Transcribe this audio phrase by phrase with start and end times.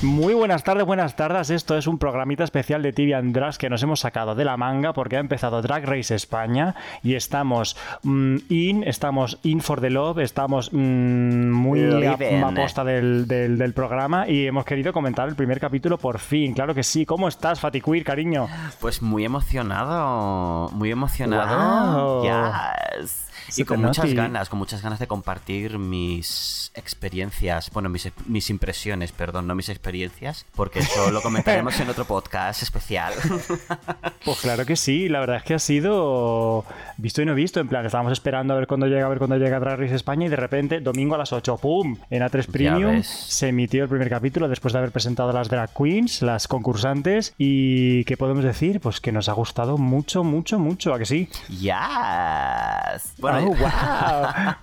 [0.00, 1.50] Muy buenas tardes, buenas tardes.
[1.50, 4.56] Esto es un programita especial de TV and Drags que nos hemos sacado de la
[4.56, 9.90] manga porque ha empezado Drag Race España y estamos mm, in, estamos in for the
[9.90, 12.44] love, estamos mm, muy a, Living.
[12.44, 16.54] a posta del, del- del programa y hemos querido comentar el primer capítulo por fin.
[16.54, 17.04] Claro que sí.
[17.04, 18.46] ¿Cómo estás, Fatiquir, cariño?
[18.80, 22.20] Pues muy emocionado, muy emocionado.
[22.20, 22.24] Wow.
[23.02, 23.27] Yes.
[23.56, 24.16] Y con muchas noti.
[24.16, 29.68] ganas, con muchas ganas de compartir mis experiencias, bueno, mis, mis impresiones, perdón, no mis
[29.68, 33.12] experiencias, porque eso lo comentaremos en otro podcast especial.
[34.24, 36.64] Pues claro que sí, la verdad es que ha sido
[36.98, 37.60] visto y no visto.
[37.60, 40.26] En plan, estábamos esperando a ver cuándo llega, a ver cuándo llega Drag Race España
[40.26, 41.96] y de repente, domingo a las 8, ¡pum!
[42.10, 45.72] En A3 Premium se emitió el primer capítulo después de haber presentado a las drag
[45.72, 47.34] queens, las concursantes.
[47.38, 48.80] ¿Y qué podemos decir?
[48.80, 50.92] Pues que nos ha gustado mucho, mucho, mucho.
[50.92, 51.28] ¿A que sí?
[51.48, 53.14] Yes.
[53.18, 54.54] Bueno, Oh, wow.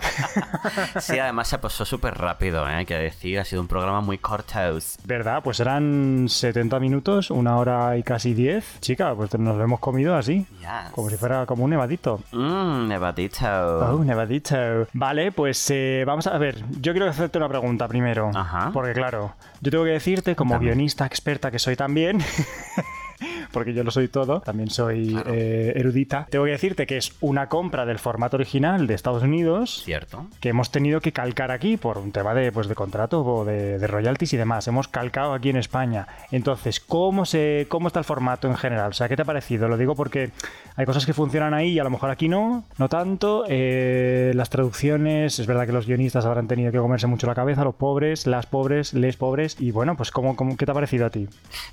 [0.99, 2.73] sí, además se pasó súper rápido, ¿eh?
[2.73, 4.97] hay que decir, ha sido un programa muy cortos.
[5.05, 5.41] ¿Verdad?
[5.43, 8.81] Pues eran 70 minutos, una hora y casi 10.
[8.81, 10.45] Chica, pues nos lo hemos comido así.
[10.59, 10.91] Yes.
[10.91, 12.21] Como si fuera como un nevadito.
[12.31, 13.45] Mmm, nevadito.
[13.45, 14.55] Oh, nevadito.
[14.93, 16.63] Vale, pues eh, vamos a ver.
[16.81, 18.31] Yo quiero hacerte una pregunta primero.
[18.33, 18.71] Ajá.
[18.73, 22.19] Porque claro, yo tengo que decirte, como guionista experta que soy también,
[23.55, 25.31] porque yo lo soy todo, también soy Claro.
[25.33, 29.81] eh, erudita, tengo que decirte que es una compra del formato original de Estados Unidos.
[29.85, 30.27] ¿Cierto?
[30.41, 33.79] Que hemos tenido que calcar aquí por un tema de, pues, de contrato o de,
[33.79, 34.67] de royalties y demás.
[34.67, 36.05] Hemos calcado aquí en España.
[36.31, 38.89] Entonces, ¿cómo, se, ¿cómo está el formato en general?
[38.89, 39.69] O sea, ¿qué te ha parecido?
[39.69, 40.31] Lo digo porque
[40.75, 43.45] hay cosas que funcionan ahí y a lo mejor aquí no, no tanto.
[43.47, 47.63] Eh, las traducciones, es verdad que los guionistas habrán tenido que comerse mucho la cabeza,
[47.63, 49.55] los pobres, las pobres, les pobres.
[49.61, 51.27] Y bueno, pues ¿cómo, cómo, ¿qué te ha parecido a ti?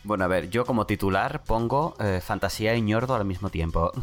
[0.04, 3.92] Bueno, a ver, yo como titular pongo eh, fantasía y ñordo al mismo tiempo.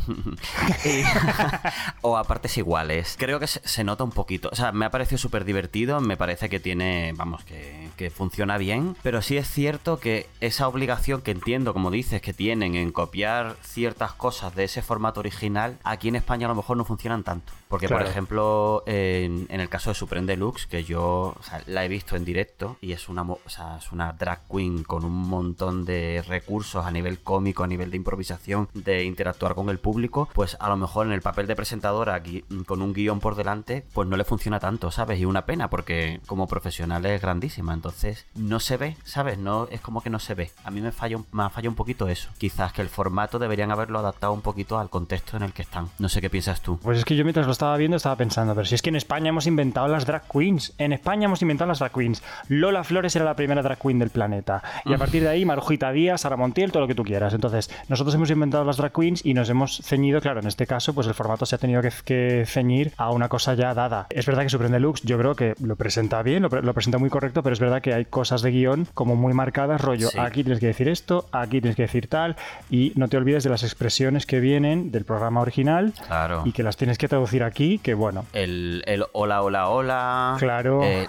[2.02, 3.16] O a partes iguales.
[3.20, 4.50] Creo que se, se nota un poquito.
[4.52, 6.00] O sea, me ha parecido súper divertido.
[6.00, 8.96] Me parece que tiene, vamos, que, que funciona bien.
[9.04, 13.58] Pero sí es cierto que esa obligación que entiendo, como dices, que tienen en copiar
[13.62, 17.52] ciertas cosas de ese formato original, aquí en España a lo mejor no funcionan tanto.
[17.70, 18.04] Porque, Claro.
[18.04, 21.88] por ejemplo, en, en el caso de Supreme Deluxe, que yo o sea, la he
[21.88, 25.14] visto en directo y es una, mo- o sea, es una drag queen con un
[25.30, 30.28] montón de recursos a nivel cómico, a nivel de improvisación, de interactuar con el público,
[30.34, 33.86] pues a lo mejor en el papel de presentadora gui- con un guion por delante,
[33.94, 35.20] pues no le funciona tanto, ¿sabes?
[35.20, 39.38] Y una pena porque como profesional es grandísima, entonces no se ve, ¿sabes?
[39.38, 40.52] No es como que no se ve.
[40.64, 42.30] A mí me falla me ha fallado un poquito eso.
[42.40, 45.88] Quizás que el formato deberían haberlo adaptado un poquito al contexto en el que están.
[46.00, 46.80] No sé qué piensas tú.
[46.82, 48.96] Pues es que yo mientras lo estaba viendo estaba pensando, pero si es que en
[48.96, 50.74] España hemos inventado las drag queens.
[50.78, 52.24] En España hemos inventado las drag queens.
[52.48, 54.64] Lola Flores era la primera drag queen del planeta.
[54.86, 57.34] Y a partir de ahí, Marujita Díaz, Sara Montiel, todo lo que tú quieras.
[57.34, 60.94] Entonces, nosotros hemos inventado las drag queens y nos hemos ceñido, claro, en este caso,
[60.94, 64.08] pues el formato se ha tenido que, que ceñir a una cosa ya dada.
[64.10, 66.98] Es verdad que Supreme Deluxe, yo creo que lo presenta bien, lo, pre- lo presenta
[66.98, 70.18] muy correcto, pero es verdad que hay cosas de guion como muy marcadas, rollo, Sí.
[70.18, 72.38] aquí tienes que decir esto, aquí tienes que decir tal,
[72.70, 76.44] y no te olvides de las expresiones que vienen del programa original Claro.
[76.46, 78.26] y que las tienes que traducir aquí, que bueno.
[78.34, 80.36] El, el hola, hola, hola.
[80.40, 80.82] Claro.
[80.84, 81.08] Eh,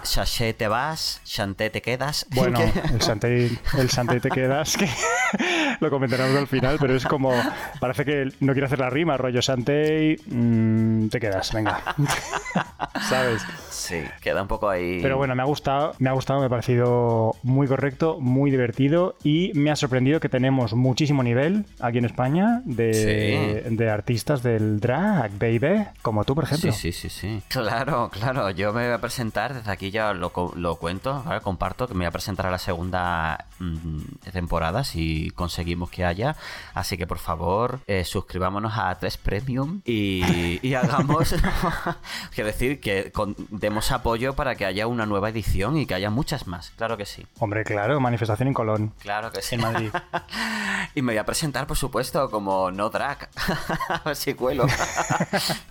[0.57, 2.25] te vas, chanté te quedas.
[2.41, 4.87] Bueno, el Santei, el Santei te quedas, que
[5.79, 7.31] lo comentaremos al final, pero es como,
[7.79, 11.81] parece que no quiere hacer la rima, rollo Santei, mm, te quedas, venga.
[13.01, 13.43] ¿Sabes?
[13.69, 14.99] sí, queda un poco ahí.
[15.01, 19.15] Pero bueno, me ha gustado, me ha gustado, me ha parecido muy correcto, muy divertido
[19.23, 24.79] y me ha sorprendido que tenemos muchísimo nivel aquí en España de, de artistas del
[24.79, 26.71] drag, baby, como tú, por ejemplo.
[26.71, 27.43] Sí, sí, sí, sí.
[27.47, 28.49] Claro, claro.
[28.51, 31.41] Yo me voy a presentar, desde aquí ya lo, lo cuento, ¿vale?
[31.41, 36.35] comparto, que me voy a presentar a la segunda mm, temporada si conseguimos que haya.
[36.73, 41.35] Así que por favor, eh, suscribámonos a 3 Premium y, y hagamos,
[42.35, 46.09] quiero decir, que con- demos apoyo para que haya una nueva edición y que haya
[46.09, 46.71] muchas más.
[46.77, 47.25] Claro que sí.
[47.39, 49.55] Hombre, claro, manifestación en Colón, Claro que sí.
[49.55, 49.89] en Madrid.
[50.95, 53.29] Y me voy a presentar, por supuesto, como no drag.
[53.87, 54.65] a ver si cuelo.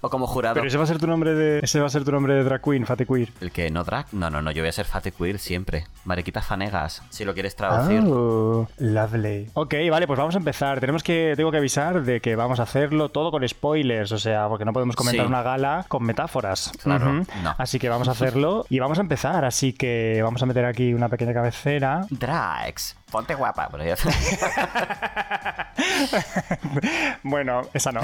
[0.00, 0.49] o como jurado.
[0.54, 2.44] Pero ese va a ser tu nombre de, ese va a ser tu nombre de
[2.44, 3.28] drag queen, Fate Queer.
[3.40, 4.06] ¿El que no drag?
[4.12, 5.84] No, no, no, yo voy a ser Fate Queer siempre.
[6.04, 8.02] Mariquitas fanegas, si lo quieres traducir.
[8.06, 9.48] Oh, lovely.
[9.54, 10.80] Ok, vale, pues vamos a empezar.
[10.80, 14.48] Tenemos que, tengo que avisar de que vamos a hacerlo todo con spoilers, o sea,
[14.48, 15.28] porque no podemos comentar Sí.
[15.28, 16.72] una gala con metáforas.
[16.82, 17.24] Claro, no.
[17.58, 19.44] Así que vamos a hacerlo y vamos a empezar.
[19.44, 22.06] Así que vamos a meter aquí una pequeña cabecera.
[22.10, 23.68] Drags, ponte guapa.
[23.68, 23.96] Bueno, ya-
[27.22, 28.00] bueno, esa no.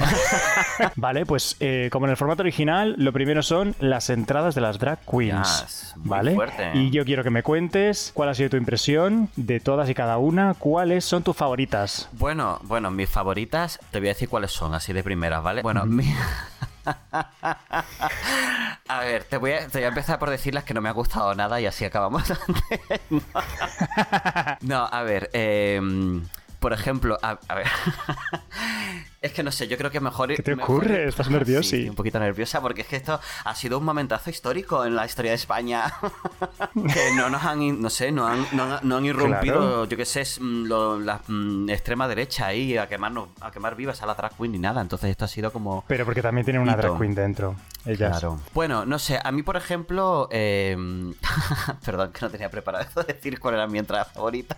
[0.95, 4.79] vale, pues eh, como en el formato original, lo primero son las entradas de las
[4.79, 5.61] drag queens.
[5.61, 6.35] Yes, ¿Vale?
[6.35, 6.71] fuerte.
[6.73, 10.17] Y yo quiero que me cuentes cuál ha sido tu impresión de todas y cada
[10.17, 12.09] una, cuáles son tus favoritas.
[12.13, 15.61] Bueno, bueno, mis favoritas, te voy a decir cuáles son, así de primeras, ¿vale?
[15.61, 16.13] Bueno, mi-
[18.89, 20.87] A ver, te voy, a, te voy a empezar por decir las que no me
[20.89, 22.23] ha gustado nada y así acabamos.
[24.61, 25.81] no, a ver, eh,
[26.59, 27.67] por ejemplo, a, a ver.
[29.21, 30.29] es que no sé, yo creo que mejor.
[30.35, 31.07] ¿Qué te mejor- ocurre?
[31.07, 31.27] ¿Estás?
[31.47, 34.95] Sí, estoy un poquito nerviosa porque es que esto ha sido un momentazo histórico en
[34.95, 35.93] la historia de España.
[36.73, 39.85] que no nos han, no sé, no han, no han, no han irrumpido, Claro.
[39.85, 44.01] yo qué sé, mm, lo- la mm, extrema derecha ahí a quemarnos, a quemar vivas
[44.01, 44.81] a la drag queen ni nada.
[44.81, 45.83] Entonces esto ha sido como.
[45.87, 46.81] Pero porque también tienen una Hito.
[46.81, 47.55] drag queen dentro.
[47.85, 48.19] Ellas.
[48.19, 48.39] Claro.
[48.53, 50.75] Bueno, no sé, a mí, por ejemplo, eh,
[51.85, 54.57] perdón que no tenía preparado decir cuál era mi entrada favorita.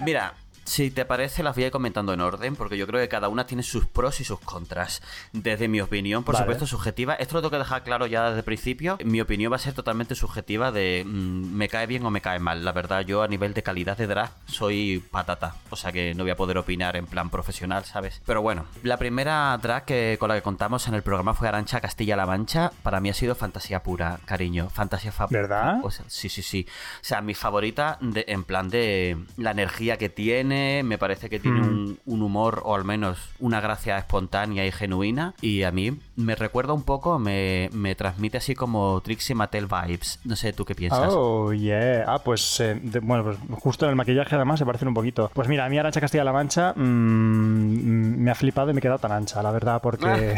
[0.00, 0.34] Mira,
[0.70, 3.28] si te parece, las voy a ir comentando en orden, porque yo creo que cada
[3.28, 5.02] una tiene sus pros y sus contras.
[5.32, 6.44] Desde mi opinión, por Vale.
[6.44, 7.14] supuesto, subjetiva.
[7.14, 8.96] Esto lo tengo que dejar claro ya desde el principio.
[9.04, 12.38] Mi opinión va a ser totalmente subjetiva de mm, me cae bien o me cae
[12.38, 12.64] mal.
[12.64, 15.56] La verdad, yo a nivel de calidad de drag soy patata.
[15.70, 18.22] O sea que no voy a poder opinar en plan profesional, ¿sabes?
[18.24, 21.80] Pero bueno, la primera drag que, con la que contamos en el programa fue Arancha
[21.80, 22.70] Castilla-La Mancha.
[22.84, 24.70] Para mí ha sido fantasía pura, cariño.
[24.70, 25.80] Fantasía fa- ¿Verdad?
[25.82, 26.66] o sea, sí, sí, sí.
[27.00, 31.38] O sea, mi favorita de- en plan de la energía que tiene, me parece que
[31.40, 31.64] tiene Mm.
[31.68, 35.34] un, un humor o al menos una gracia espontánea y genuina.
[35.40, 40.18] Y a mí me recuerda un poco, me, me transmite así como Trixie Mattel vibes.
[40.24, 41.08] No sé, ¿tú qué piensas?
[41.12, 42.04] Oh, yeah.
[42.06, 45.30] Ah, pues, eh, de- bueno, pues justo en el maquillaje además se parecen un poquito.
[45.34, 48.82] Pues mira, a mí Arancha Castilla-La Mancha mm, mm, me ha flipado y me he
[48.82, 50.34] quedado tan ancha, la verdad, porque...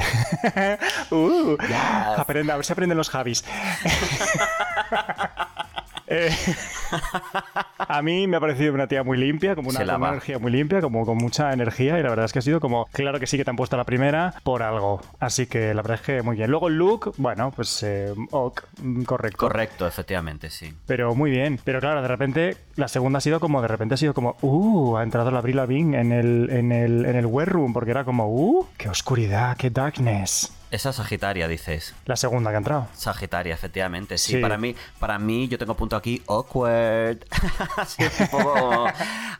[1.11, 1.57] uh,
[2.17, 3.45] aprende, a ver si aprenden los Javis.
[6.15, 6.35] Eh,
[7.79, 11.05] a mí me ha parecido una tía muy limpia, como una, energía muy limpia, como
[11.05, 13.45] con mucha energía, y la verdad es que ha sido como, claro que sí que
[13.45, 15.01] te han puesto la primera por algo.
[15.21, 16.51] Así que la verdad es que muy bien.
[16.51, 19.39] Luego look, bueno, pues eh, ok, mm, correcto.
[19.39, 20.75] Correcto, efectivamente, sí.
[20.87, 21.59] Pero muy bien.
[21.65, 24.97] Pero claro, de repente, la segunda ha sido como, de repente ha sido como, uh,
[24.97, 28.29] ha entrado la Avril Lavigne en el, en el, en el wareroom, porque era como,
[28.29, 30.53] uh, qué oscuridad, qué darkness.
[30.73, 31.95] Esa Sagitaria, dices.
[32.07, 32.89] La segunda que ha entrado.
[32.95, 34.17] Sagitaria, efectivamente.
[34.19, 34.39] Sí, Sí.
[34.41, 37.19] para mí, para mí, yo tengo punto aquí awkward.
[37.77, 38.87] Así un poco-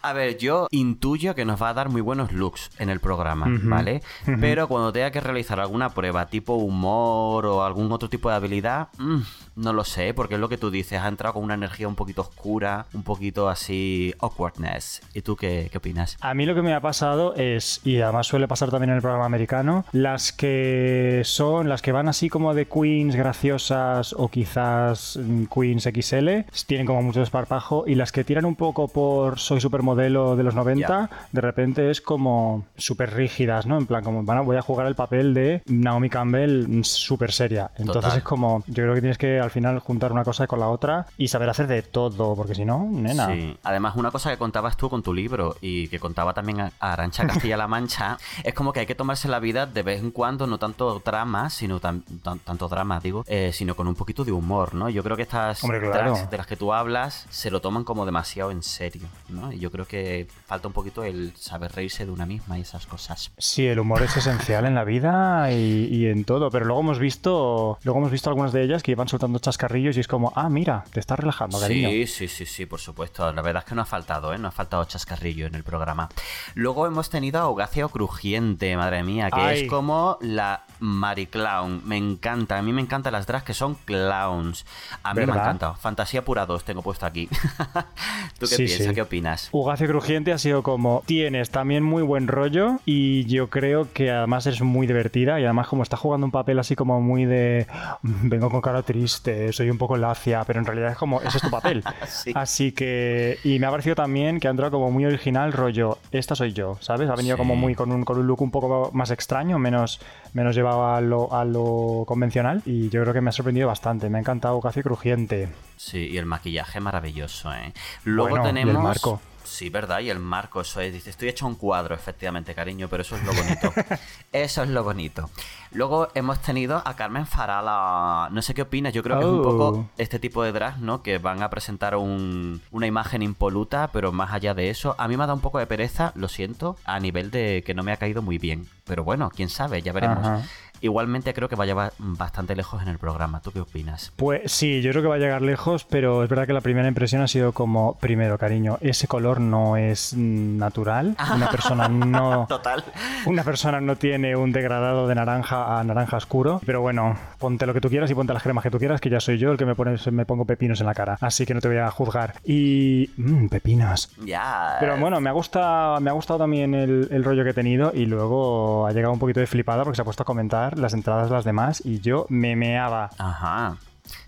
[0.03, 3.47] A ver, yo intuyo que nos va a dar muy buenos looks en el programa,
[3.63, 4.03] ¿vale?
[4.41, 8.89] Pero cuando tenga que realizar alguna prueba tipo humor o algún otro tipo de habilidad,
[8.99, 9.21] mm,
[9.57, 11.95] no lo sé, porque es lo que tú dices, ha entrado con una energía un
[11.95, 15.01] poquito oscura, un poquito así awkwardness.
[15.15, 16.17] ¿Y tú qué, qué opinas?
[16.21, 19.03] A mí lo que me ha pasado es, y además suele pasar también en el
[19.03, 25.19] programa americano, las que son, las que van así como de queens graciosas o quizás
[25.23, 26.29] mm, queens XL,
[26.67, 30.55] tienen como mucho desparpajo, y las que tiran un poco por soy supermodelo de los
[30.55, 33.79] 90, de repente es como súper rígidas, ¿no?
[33.79, 37.33] En plan, como van a- voy a jugar el papel de Naomi Campbell mm, súper
[37.33, 37.71] seria.
[37.77, 38.19] Entonces Total.
[38.19, 41.07] es como, yo creo que tienes que al final juntar una cosa con la otra
[41.19, 43.27] y saber hacer de todo, porque si no, nena.
[43.29, 43.57] Sí.
[43.63, 47.27] Además, una cosa que contabas tú con tu libro y que contaba también a Arancha
[47.27, 50.59] Castilla-La Mancha, es como que hay que tomarse la vida de vez en cuando, no
[50.59, 54.75] tanto drama, sino tan, tan- tanto drama, digo, eh, sino con un poquito de humor,
[54.75, 54.89] ¿no?
[54.89, 56.15] Yo creo que estas Hombre, claro.
[56.15, 59.53] tracks de las que tú hablas se lo toman como demasiado en serio, ¿no?
[59.53, 62.87] Y yo creo que falta un poquito el saber reírse de una misma y esas
[62.87, 63.31] cosas.
[63.39, 66.99] Sí, el humor es esencial en la vida y, y en todo, pero luego hemos
[66.99, 70.49] visto, luego hemos visto algunas de ellas que iban soltando chascarrillos y es como, ah,
[70.49, 71.91] mira, te estás relajando, cariño.
[71.91, 73.31] Sí, sí, sí, sí, por supuesto.
[73.33, 74.39] La verdad es que no ha faltado, ¿eh?
[74.39, 76.09] No ha faltado chascarrillo en el programa.
[76.55, 79.63] Luego hemos tenido a Augacio Crujiente, madre mía, que Ay.
[79.63, 80.65] es como la
[81.03, 81.83] Mariclown.
[81.87, 84.65] Me encanta, a mí me encantan las drags que son clowns.
[85.03, 85.37] A mí me ¿Verdad?
[85.43, 85.75] ha encantado.
[85.75, 87.27] Fantasía pura 2 tengo puesto aquí.
[88.39, 88.87] ¿Tú qué Sí, piensas?
[88.89, 88.95] sí.
[88.95, 89.49] ¿Qué opinas?
[89.53, 94.47] Ugacio Crujiente ha sido como, tienes también muy buen rollo y yo creo que además
[94.47, 97.67] eres muy divertida y además como está jugando un papel así como muy de,
[98.03, 101.39] "Mm, vengo con cara triste, soy un poco lacia, pero en realidad es como, ese
[101.39, 101.83] es tu papel.
[102.07, 102.33] Sí.
[102.35, 106.35] Así que, y me ha parecido también que ha entrado como muy original rollo, esta
[106.35, 107.09] soy yo, ¿sabes?
[107.09, 107.39] Ha venido Sí.
[107.41, 110.01] como muy con un, con un look un poco más extraño, menos,
[110.35, 114.09] menos llevado a lo, a lo convencional y yo creo que me ha sorprendido bastante,
[114.11, 115.49] me ha encantado Ugacio Crujiente.
[115.77, 117.73] Sí, y el maquillaje maravilloso, ¿eh?
[118.05, 118.83] Luego Bueno, y el tenemos.
[118.83, 119.21] marco.
[119.45, 119.99] Sí, ¿verdad?
[120.01, 120.93] Y el marco, eso es.
[120.95, 123.73] Dice, estoy hecho un cuadro, efectivamente, cariño, pero eso es lo bonito.
[124.33, 125.29] eso es lo bonito.
[125.73, 128.29] Luego hemos tenido a Carmen Farala.
[128.31, 129.43] No sé qué opinas, yo creo que es un Oh.
[129.43, 131.03] poco este tipo de drag, ¿no?
[131.03, 135.17] Que van a presentar un- una imagen impoluta, pero más allá de eso, a mí
[135.17, 137.93] me ha dado un poco de pereza, lo siento, a nivel de que no me
[137.93, 138.69] ha caído muy bien.
[138.85, 140.19] Pero bueno, quién sabe, ya veremos.
[140.25, 140.43] Ajá.
[140.83, 143.41] Igualmente creo que vaya ba- bastante lejos en el programa.
[143.41, 144.13] ¿Tú qué opinas?
[144.17, 146.89] Pues sí, yo creo que va a llegar lejos, pero es verdad que la primera
[146.89, 151.17] impresión ha sido como, primero, cariño, ese color no es natural.
[151.35, 152.85] Una persona no, Total.
[153.27, 156.61] una persona no tiene un degradado de naranja a naranja oscuro.
[156.67, 159.09] Pero bueno, ponte lo que tú quieras y ponte las cremas que tú quieras, que
[159.11, 161.17] ya soy yo el que me pone, me pongo pepinos en la cara.
[161.21, 162.35] Así que no te voy a juzgar.
[162.45, 164.11] Y mm, pepinos.
[164.25, 164.77] Ya.
[164.81, 167.93] Pero bueno, me ha gustado, me ha gustado también el, el rollo que he tenido
[167.95, 170.95] y luego ha llegado un poquito de flipada porque se ha puesto a comentar las
[170.95, 173.11] entradas las demás y yo me meaba.
[173.19, 173.77] Ajá.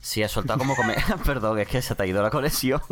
[0.00, 0.98] Sí, ha soltado como comer.
[1.24, 2.80] Perdón, es que se te ha ido la conexión.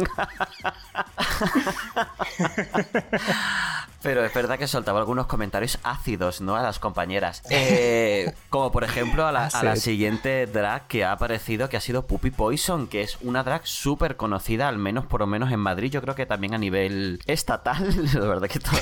[4.03, 6.57] Pero es verdad que soltaba algunos comentarios ácidos, ¿no?
[6.57, 7.43] A las compañeras.
[7.51, 11.81] Eh, como por ejemplo a la, a la, siguiente drag que ha aparecido, que ha
[11.81, 15.61] sido Puppy Poison, que es una drag súper conocida, al menos por lo menos en
[15.61, 17.95] Madrid, yo creo que también a nivel estatal.
[18.15, 18.73] La verdad que todo.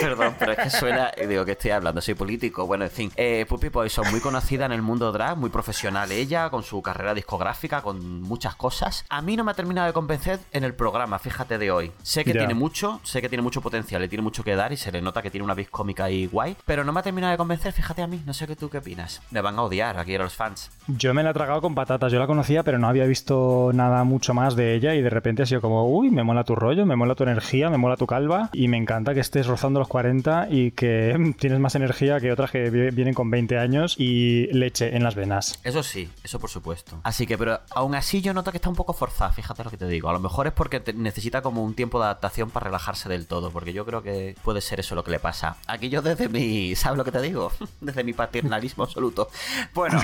[0.00, 1.10] Perdón, pero es que suena.
[1.28, 2.66] Digo que estoy hablando, soy político.
[2.66, 3.12] Bueno, en fin.
[3.16, 7.14] Eh, Puppy Poison, muy conocida en el mundo drag, muy profesional ella, con su carrera
[7.14, 9.04] discográfica, con muchas cosas.
[9.08, 11.92] A mí no me ha terminado de convencer en el programa, fíjate de hoy.
[12.02, 14.76] Sé que tiene mucho, sé que tiene mucho potencial, le tiene mucho que dar y
[14.76, 16.56] se le nota que tiene una vis cómica y guay.
[16.64, 18.22] Pero no me ha terminado de convencer, fíjate a mí.
[18.26, 19.22] No sé qué tú qué opinas.
[19.30, 20.70] Me van a odiar aquí a los fans.
[20.86, 22.12] Yo me la he tragado con patatas.
[22.12, 24.94] Yo la conocía, pero no había visto nada mucho más de ella.
[24.94, 27.70] Y de repente ha sido como, uy, me mola tu rollo, me mola tu energía,
[27.70, 28.50] me mola tu calva.
[28.52, 32.50] Y me encanta que estés rozando los 40 y que tienes más energía que otras
[32.50, 35.58] que vi- vienen con 20 años y leche en las venas.
[35.64, 36.98] Eso sí, eso por supuesto.
[37.04, 39.76] Así que, pero aún así yo noto que está un poco forzada, fíjate lo que
[39.76, 40.08] te digo.
[40.08, 43.50] A lo mejor es porque necesita como un tiempo de adaptación para relajarse del todo,
[43.50, 45.56] porque yo creo que puede ser eso lo que le pasa.
[45.66, 47.52] Aquí yo desde mi, ¿sabes lo que te digo?
[47.80, 49.28] Desde mi paternalismo absoluto.
[49.74, 50.00] Bueno,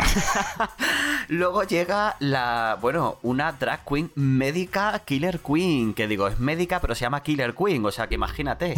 [1.29, 6.95] luego llega la, bueno, una drag queen médica killer queen, que digo, es médica pero
[6.95, 8.75] se llama killer queen, o sea que imagínate.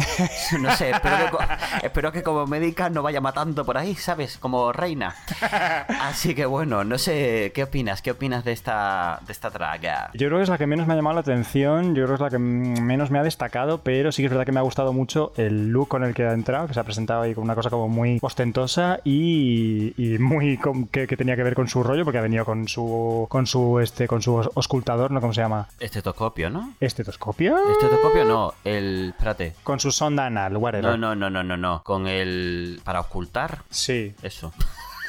[0.59, 1.39] No sé, espero que, co-
[1.83, 4.37] espero que como médica no vaya matando por ahí, ¿sabes?
[4.37, 5.15] Como reina.
[6.01, 8.01] Así que bueno, no sé, ¿qué opinas?
[8.01, 10.09] ¿Qué opinas de esta, de esta draga?
[10.13, 12.13] Yo creo que es la que menos me ha llamado la atención, yo creo que
[12.15, 14.63] es la que menos me ha destacado, pero sí que es verdad que me ha
[14.63, 17.43] gustado mucho el look con el que ha entrado, que se ha presentado ahí con
[17.43, 21.67] una cosa como muy ostentosa y, y muy com- que, que tenía que ver con
[21.67, 25.21] su rollo, porque ha venido con su con su este con su os- auscultador, ¿no?
[25.21, 25.67] ¿Cómo se llama?
[25.79, 26.73] Estetoscopio, ¿no?
[26.79, 27.57] ¿Estetoscopio?
[27.71, 29.09] Estetoscopio no, el...
[29.09, 29.53] Espérate.
[29.63, 30.97] Con su sonda anal, whatever.
[30.97, 31.83] No, no, no, no, no, no.
[31.83, 32.81] Con el...
[32.83, 33.63] Para ocultar.
[33.69, 34.13] Sí.
[34.21, 34.53] Eso.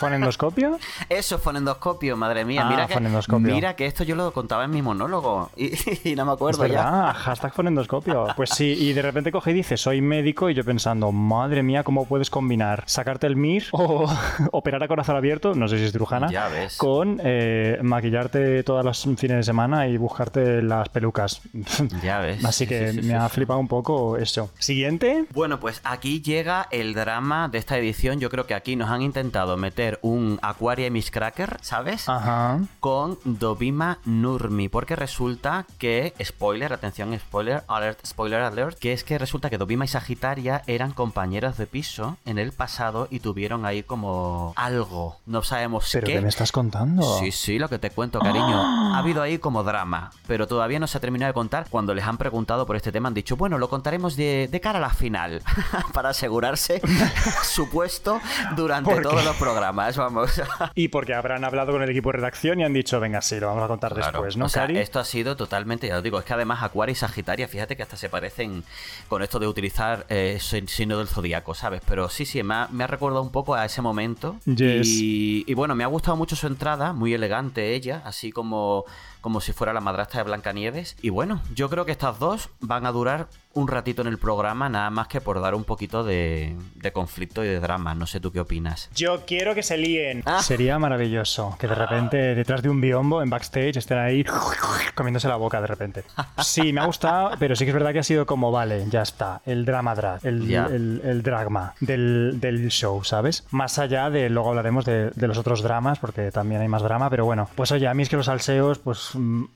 [0.02, 0.78] ¿Fonendoscopio?
[1.08, 2.62] Eso, fonendoscopio, madre mía.
[2.64, 5.72] Ah, mira, que, mira que esto yo lo contaba en mi monólogo y,
[6.10, 7.12] y no me Es acuerdo ya.
[7.14, 8.26] hashtag fonendoscopio.
[8.36, 11.84] Pues sí, y de repente coge y dice, soy médico, y yo pensando, madre mía,
[11.84, 14.06] ¿cómo puedes combinar sacarte el MIR o
[14.52, 16.76] operar a corazón abierto, no sé si es cirujana, Ya ves.
[16.76, 21.40] con eh, maquillarte todos los fines de semana y buscarte las pelucas?
[22.02, 22.44] Ya ves.
[22.44, 24.50] Así Sí, que sí, sí, me ha flipado un poco eso.
[24.58, 25.24] Siguiente.
[25.32, 28.20] Bueno, pues aquí llega el drama de esta edición.
[28.20, 32.08] Yo creo que aquí nos han intentado meter un Aquaria Miss Cracker, ¿sabes?
[32.08, 32.60] Ajá.
[32.80, 39.18] Con Dobima Nurmi, porque resulta que, spoiler, atención, spoiler alert, spoiler alert, que es que
[39.18, 43.82] resulta que Dobima y Sagitaria eran compañeros de piso en el pasado y tuvieron ahí
[43.82, 46.20] como algo, no sabemos ¿Pero qué.
[46.20, 47.18] me estás contando?
[47.18, 48.62] Sí, sí, lo que te cuento, cariño.
[48.92, 51.66] Ha habido ahí como drama, pero todavía no se ha terminado de contar.
[51.70, 54.78] Cuando les han preguntado por este tema, han dicho, bueno, lo contaremos de, de cara
[54.78, 55.42] a la final,
[55.94, 56.80] para asegurarse
[57.42, 58.20] su puesto
[58.54, 59.81] durante todos los programas.
[59.96, 60.40] Vamos.
[60.74, 63.48] Y porque habrán hablado con el equipo de redacción y han dicho, venga, sí, lo
[63.48, 64.12] vamos a contar Claro.
[64.12, 64.78] después, ¿no, o sea, Cari?
[64.78, 67.82] esto ha sido totalmente, ya lo digo, es que además Acuario y Sagitaria, fíjate que
[67.82, 68.64] hasta se parecen
[69.08, 71.82] con esto de utilizar eh, signo del zodiaco, ¿sabes?
[71.86, 74.36] Pero sí, sí, me ha, me ha recordado un poco a ese momento.
[74.46, 74.86] Yes.
[74.86, 78.84] Y, y bueno, me ha gustado mucho su entrada, muy elegante ella, así como,
[79.22, 80.96] como si fuera la madrastra de Blancanieves.
[81.00, 84.68] Y bueno, yo creo que estas dos van a durar un ratito en el programa,
[84.70, 87.94] nada más que por dar un poquito de, de conflicto y de drama.
[87.94, 88.88] No sé tú qué opinas.
[88.94, 90.22] Yo quiero que se líen.
[90.26, 90.42] Ah.
[90.42, 94.24] Sería maravilloso que de repente detrás de un biombo en backstage estén ahí
[94.94, 96.04] comiéndose la boca de repente.
[96.42, 99.02] Sí, me ha gustado, pero sí que es verdad que ha sido como, vale, ya
[99.02, 100.66] está, el drama drag, el, Ya.
[100.66, 103.44] el, el dragma del, del show, ¿sabes?
[103.50, 107.10] Más allá de, luego hablaremos de, de los otros dramas, porque también hay más drama,
[107.10, 109.11] pero bueno, pues oye, a mí es que los salseos, pues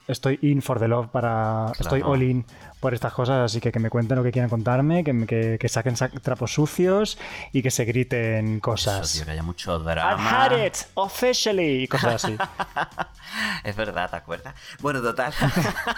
[0.07, 1.73] estoy in for the love para...
[1.79, 2.45] Estoy all in
[2.87, 5.69] por estas cosas, así que que me cuenten lo que quieran contarme, que, que, que
[5.69, 7.19] saquen sa- trapos sucios
[7.51, 9.07] y que se griten cosas.
[9.11, 10.45] Eso, tío, que haya mucho I've drama.
[10.45, 12.37] had it officially y cosas así.
[13.65, 14.55] Es verdad, ¿te acuerdas?
[14.81, 15.35] Bueno, total.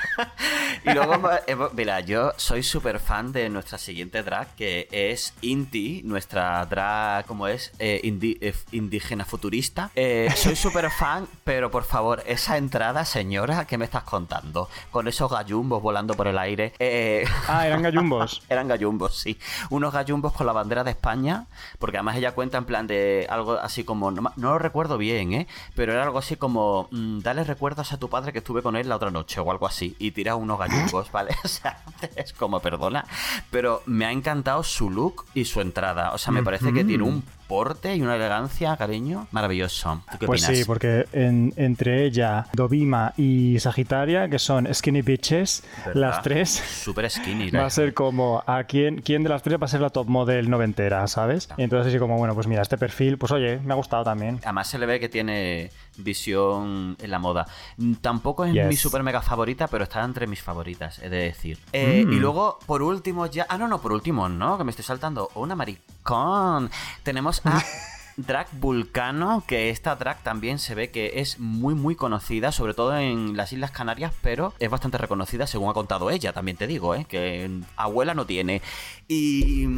[0.85, 5.35] y luego, hemos- hemos- mira, yo soy súper fan de nuestra siguiente drag, que es
[5.43, 7.73] Inti, nuestra drag, ¿cómo es?
[7.79, 9.91] Eh, indi- eh, indígena futurista.
[9.95, 14.69] Eh, soy súper fan, pero por favor, esa entrada, señora, ¿qué me estás contando?
[14.91, 16.73] Con esos gallumbos volando por el aire.
[16.79, 18.43] Eh, Ah, eran gallumbos.
[18.49, 19.39] eran gallumbos, sí.
[19.71, 21.47] Unos gallumbos con la bandera de España,
[21.79, 25.33] porque además ella cuenta en plan de algo así como, no, no lo recuerdo bien,
[25.33, 25.49] ¿eh?
[25.75, 28.89] Pero era algo así como, mm, dale recuerdos a tu padre que estuve con él
[28.89, 31.35] la otra noche o algo así, y tira unos gallumbos, ¿vale?
[31.45, 31.83] O sea,
[32.15, 33.05] es como, perdona.
[33.51, 36.13] Pero me ha encantado su look y su entrada.
[36.13, 40.03] O sea, me parece que tiene un porte y una elegancia, cariño, maravilloso.
[40.13, 40.59] ¿Tú qué Pues opinas?
[40.59, 46.01] sí, porque en- entre ella, Dovima y Sagitaria, que son skinny bitches, ¿Verdad?
[46.01, 47.51] las tres, Súper skinny.
[47.51, 50.09] va a ser como a quién, quién de las tres va a ser la top
[50.09, 51.49] model noventera, ¿sabes?
[51.57, 54.39] Y entonces así como, bueno, pues mira, este perfil, pues oye, me ha gustado también.
[54.45, 57.47] Además se le ve que tiene visión en la moda.
[57.77, 58.67] Mm, Tampoco es Yes.
[58.69, 61.59] mi super mega favorita, pero está entre mis favoritas, he de decir.
[61.73, 62.13] Eh, Mm.
[62.13, 63.47] Y luego, por último, ya...
[63.49, 64.57] Ah, no, no, por último, ¿no?
[64.59, 65.31] Que me estoy saltando.
[65.35, 66.71] Una maricón.
[67.03, 67.63] Tenemos a...
[68.19, 72.99] Drag Vulcano, que esta drag también se ve que es muy muy conocida, sobre todo
[72.99, 76.97] en las Islas Canarias, pero es bastante reconocida según ha contado ella, también te digo,
[76.97, 77.07] ¿eh?
[77.09, 78.61] que abuela no tiene.
[79.07, 79.69] Y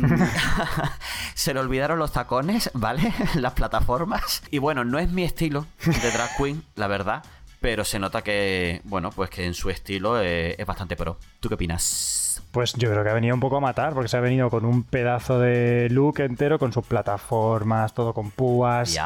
[1.35, 3.13] se le olvidaron los tacones, ¿vale?
[3.35, 4.43] Las plataformas.
[4.51, 7.23] Y bueno, no es mi estilo de drag queen, la verdad,
[7.61, 11.19] pero se nota que, bueno, pues que en su estilo eh, es bastante pro.
[11.41, 12.30] ¿Tú qué opinas?
[12.51, 14.65] Pues yo creo que ha venido un poco a matar, porque se ha venido con
[14.65, 18.93] un pedazo de look entero, con sus plataformas, todo con púas.
[18.93, 19.01] Yes.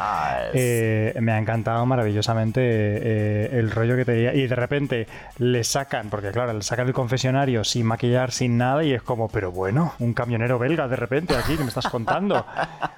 [0.53, 4.33] Eh, me ha encantado maravillosamente eh, el rollo que tenía.
[4.33, 8.83] Y de repente le sacan, porque claro, le sacan el confesionario sin maquillar, sin nada,
[8.83, 12.45] y es como, pero bueno, un camionero belga de repente aquí, que me estás contando?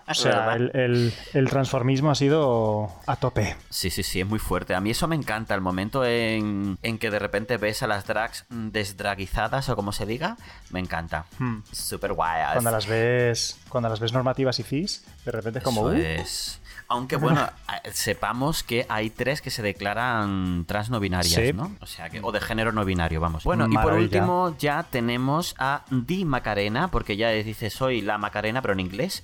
[0.08, 3.56] O sea, el, el- el transformismo ha sido a tope.
[3.70, 4.74] Sí, sí, sí, es muy fuerte.
[4.76, 8.06] A mí eso me encanta, el momento en, en que de repente ves a las
[8.06, 10.27] drags desdraguizadas o como se diga,
[10.72, 11.26] me encanta.
[11.40, 11.60] Hmm.
[11.72, 12.44] Súper guay.
[12.54, 16.22] Cuando las ves, cuando las ves normativas y cis, de repente es como, Eso "Uh".
[16.22, 16.60] es.
[16.90, 17.50] Aunque bueno,
[17.92, 21.54] sepamos que hay tres que se declaran trans no binarias, Sí.
[21.54, 21.76] ¿no?
[21.82, 23.44] O sea, que, o de género no binario, vamos.
[23.44, 28.62] Bueno, y por último ya tenemos a Di Macarena, porque ya dice soy la Macarena,
[28.62, 29.24] pero en inglés.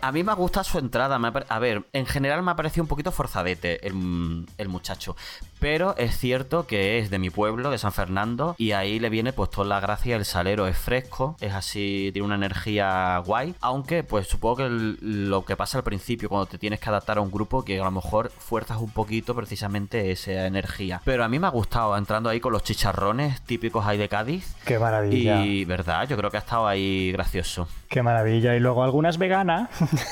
[0.00, 1.18] A mí me gusta su entrada.
[1.18, 5.16] me a ver, en general me ha parecido un poquito forzadete el, el muchacho.
[5.58, 9.32] Pero es cierto que es de mi pueblo, de San Fernando, y ahí le viene
[9.32, 10.16] pues toda la gracia.
[10.16, 13.54] El salero es fresco, es así, tiene una energía guay.
[13.60, 17.18] Aunque, pues supongo que el- lo que pasa al principio, cuando te tienes que adaptar
[17.18, 21.00] a un grupo, que a lo mejor fuerzas un poquito precisamente esa energía.
[21.04, 24.54] Pero a mí me ha gustado, entrando ahí con los chicharrones típicos ahí de Cádiz.
[24.64, 25.44] Qué maravilla.
[25.44, 26.08] Y, ¿verdad?
[26.08, 27.68] Yo creo que ha estado ahí gracioso.
[27.88, 28.56] Qué maravilla.
[28.56, 29.68] Y luego algunas veganas.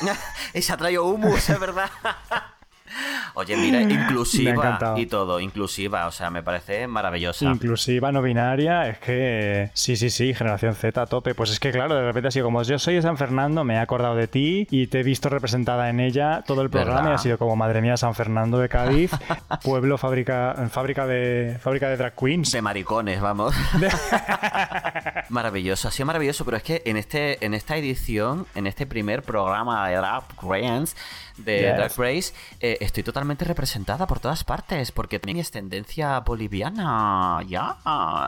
[0.54, 1.90] y se ha traído humus, es verdad.
[3.34, 7.46] Oye, mira, ha inclusiva y todo, inclusiva, o sea, me parece maravillosa.
[7.46, 11.34] Inclusiva, no binaria, es que sí, sí, sí, generación Z a tope.
[11.34, 13.74] Pues es que claro, de repente ha sido como yo soy de San Fernando, me
[13.74, 17.12] he acordado de ti y te he visto representada en ella todo el programa ¿Verdad?
[17.12, 19.10] y ha sido como madre mía, San Fernando de Cádiz,
[19.62, 22.52] pueblo, fábrica, fábrica de fábrica de drag queens.
[22.52, 23.54] de maricones, vamos.
[25.28, 29.22] maravilloso, ha sido maravilloso, pero es que en este en esta edición, en este primer
[29.22, 30.96] programa de Drag Queens
[31.36, 31.76] de Yes.
[31.76, 37.40] Drag Race, eh, estoy totalmente representada por todas partes, porque también es tendencia boliviana.
[37.46, 37.76] Ya.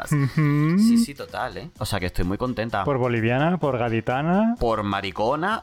[0.09, 1.71] Sí, sí, total, ¿eh?
[1.79, 2.85] O sea que estoy muy contenta.
[2.85, 5.63] Por boliviana, por gaditana, por maricona,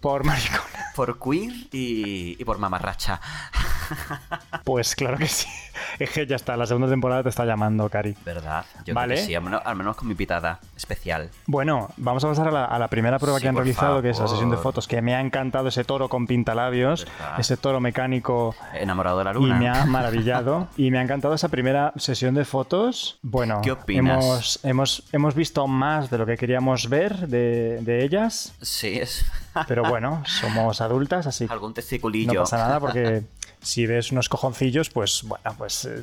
[0.00, 0.64] por maricona.
[0.94, 3.20] por queer y, y por mamarracha.
[4.64, 5.46] Pues claro que sí.
[5.98, 8.16] Es que ya está, la segunda temporada te está llamando, Cari.
[8.24, 8.64] ¿Verdad?
[8.86, 9.14] Yo Vale.
[9.14, 11.28] creo que sí, al menos, al menos con mi pitada especial.
[11.46, 14.08] Bueno, vamos a pasar a la, a la primera prueba Sí, que han realizado, que
[14.10, 17.40] es la sesión de fotos, que me ha encantado ese toro con pintalabios, ¿Verdad?
[17.40, 19.58] ese toro mecánico Enamorado de la y luna.
[19.58, 20.68] me ha maravillado.
[20.78, 23.18] y me ha encantado esa primera sesión de fotos.
[23.20, 24.24] Bueno, ¿Qué opinas?
[24.24, 29.26] Hemos, hemos, hemos visto más de lo que queríamos ver de, de ellas, Sí, es
[29.68, 32.40] pero bueno, somos adultas, así que algún no testiculillo.
[32.40, 33.22] pasa nada porque
[33.64, 36.02] si ves unos cojoncillos, pues bueno, pues eh,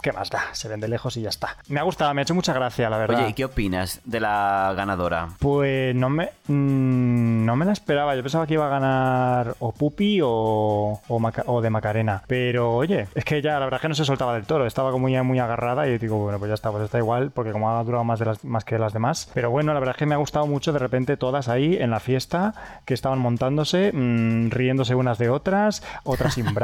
[0.00, 1.56] qué más da, se ven de lejos y ya está.
[1.68, 3.18] Me ha gustado, me ha hecho mucha gracia, la verdad.
[3.20, 5.28] Oye, ¿y qué opinas de la ganadora?
[5.38, 8.14] Pues no me, mm, no me la esperaba.
[8.16, 12.22] Yo pensaba que iba a ganar o Pupi o, o, Maca- o de Macarena.
[12.26, 14.66] Pero oye, es que ya la verdad es que no se soltaba del toro.
[14.66, 17.52] Estaba como muy, muy agarrada y digo, bueno, pues ya está, pues está igual porque
[17.52, 19.30] como ha durado más, de las, más que las demás.
[19.34, 21.90] Pero bueno, la verdad es que me ha gustado mucho de repente todas ahí en
[21.90, 26.54] la fiesta que estaban montándose, mm, riéndose unas de otras, otras sin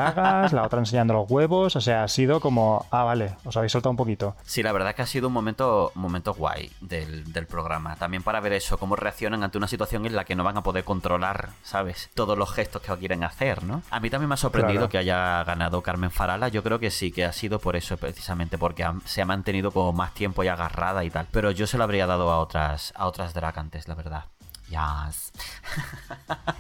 [0.53, 1.77] la otra enseñando los huevos.
[1.77, 4.35] O sea, ha sido como, ah, vale, os habéis soltado un poquito.
[4.45, 7.97] Sí, la verdad que ha sido un momento, un momento guay del, del programa.
[7.97, 10.63] También para ver eso, cómo reaccionan ante una situación en la que no van a
[10.63, 12.11] poder controlar, ¿sabes?
[12.15, 13.83] Todos los gestos que quieren hacer, ¿no?
[13.91, 14.89] A mí también me ha sorprendido Claro.
[14.91, 16.49] que haya ganado Carmen Farala.
[16.49, 19.71] Yo creo que sí, que ha sido por eso precisamente, porque ha- se ha mantenido
[19.71, 21.27] como más tiempo y agarrada y tal.
[21.31, 24.25] Pero yo se lo habría dado a otras, a otras drag antes, la verdad.
[24.69, 25.33] Yes.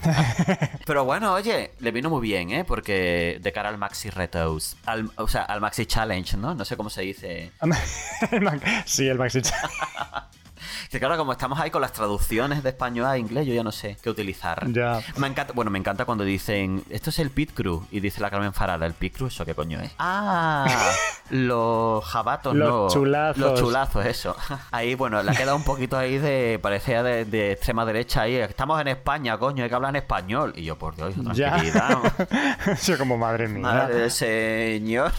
[0.86, 2.64] Pero bueno, oye, le vino muy bien, ¿eh?
[2.64, 6.54] Porque de cara al Maxi Retos, al, o sea, al Maxi Challenge, ¿no?
[6.54, 7.50] No sé cómo se dice.
[8.86, 9.42] Sí, el Maxi.
[10.90, 13.72] Que claro, como estamos ahí con las traducciones de español a inglés, yo ya no
[13.72, 14.70] sé qué utilizar.
[14.72, 15.00] Ya.
[15.16, 18.30] Me encanta, bueno, me encanta cuando dicen, esto es el Pit Crew, y dice la
[18.30, 19.92] Carmen Farada, ¿el Pit Crew eso qué coño es?
[19.98, 20.66] Ah,
[21.30, 22.88] los jabatos, Los no.
[22.88, 23.38] chulazos.
[23.38, 24.36] Los chulazos, eso.
[24.70, 28.36] Ahí, bueno, le ha quedado un poquito ahí de, parecía de, de extrema derecha ahí,
[28.36, 30.52] estamos en España, coño, hay que hablar en español.
[30.56, 31.98] Y yo, por Dios, tranquilidad.
[32.84, 33.62] Yo como madre mía.
[33.62, 35.12] Madre del señor.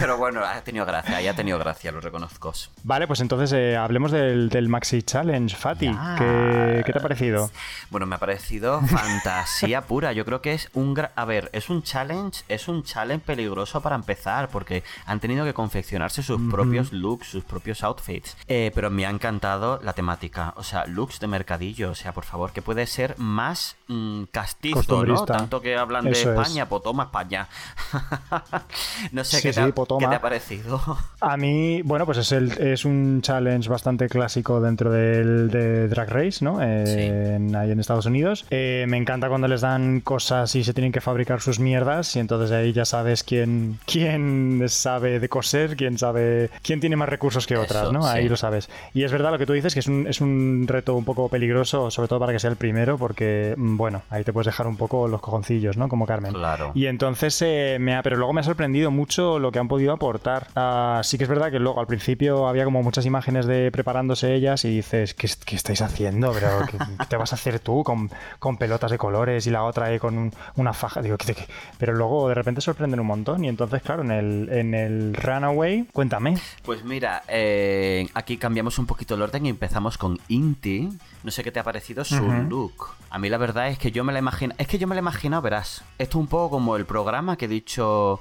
[0.00, 2.52] Pero bueno, ha tenido gracia, ya ha tenido gracia, lo reconozco.
[2.84, 5.86] Vale, pues entonces eh, hablemos del, del Maxi Challenge, Fati.
[6.18, 7.50] ¿Qué, qué te ha parecido?
[7.90, 10.12] Bueno, me ha parecido fantasía pura.
[10.12, 10.94] Yo creo que es un...
[10.94, 15.44] gra- A ver, es un challenge, es un challenge peligroso para empezar, porque han tenido
[15.44, 18.36] que confeccionarse sus propios looks, sus propios outfits.
[18.48, 20.54] Eh, pero me ha encantado la temática.
[20.56, 21.90] O sea, looks de mercadillo.
[21.90, 25.24] O sea, por favor, que puede ser más mm, castizo, ¿no?
[25.24, 26.38] Tanto que hablan de Eso es.
[26.38, 27.48] España, pues toma España.
[29.12, 29.88] no sé Sí, ¿qué, te ha, pues.
[29.98, 30.80] ¿qué te ha parecido.
[31.20, 36.08] A mí, bueno, pues es, el, es un challenge bastante clásico dentro del de Drag
[36.10, 36.60] Race, ¿no?
[36.62, 38.44] Eh, en- ahí en Estados Unidos.
[38.50, 42.20] Eh, me encanta cuando les dan cosas y se tienen que fabricar sus mierdas y
[42.20, 47.46] entonces ahí ya sabes quién, quién sabe de coser, quién sabe, quién tiene más recursos
[47.46, 48.06] que otras, Eso, ¿no?
[48.06, 48.28] Ahí sí.
[48.28, 48.68] lo sabes.
[48.94, 51.28] Y es verdad lo que tú dices, que es un, es un reto un poco
[51.28, 54.66] peligroso, sobre todo para que sea el primero, porque, mm, bueno, ahí te puedes dejar
[54.66, 55.88] un poco los cojoncillos, ¿no?
[55.88, 56.32] Como Carmen.
[56.32, 56.72] Claro.
[56.74, 59.92] Y entonces, eh, me ha, pero luego me ha sorprendido mucho lo que han podido
[59.92, 60.48] aportar.
[60.56, 64.34] Ah, sí que es verdad que luego al principio había como muchas imágenes de preparándose
[64.34, 66.32] ellas y dices, ¿qué, qué estáis haciendo?
[66.32, 69.64] Pero ¿qué, qué te vas a hacer tú con, con pelotas de colores y la
[69.64, 71.02] otra con un- una faja?
[71.02, 71.46] Digo, ¿qué- qué?
[71.78, 75.86] Pero luego de repente sorprenden un montón y entonces, claro, en el, en el Runaway,
[75.92, 76.36] cuéntame.
[76.64, 80.88] Pues mira, eh, aquí cambiamos un poquito el orden y empezamos con Inti.
[81.24, 82.86] No sé qué te ha parecido su look.
[83.10, 85.00] A mí la verdad es que yo me la imagino, es que yo me la
[85.00, 85.82] he imaginado, verás.
[85.98, 88.20] Esto es un poco como el programa que he dicho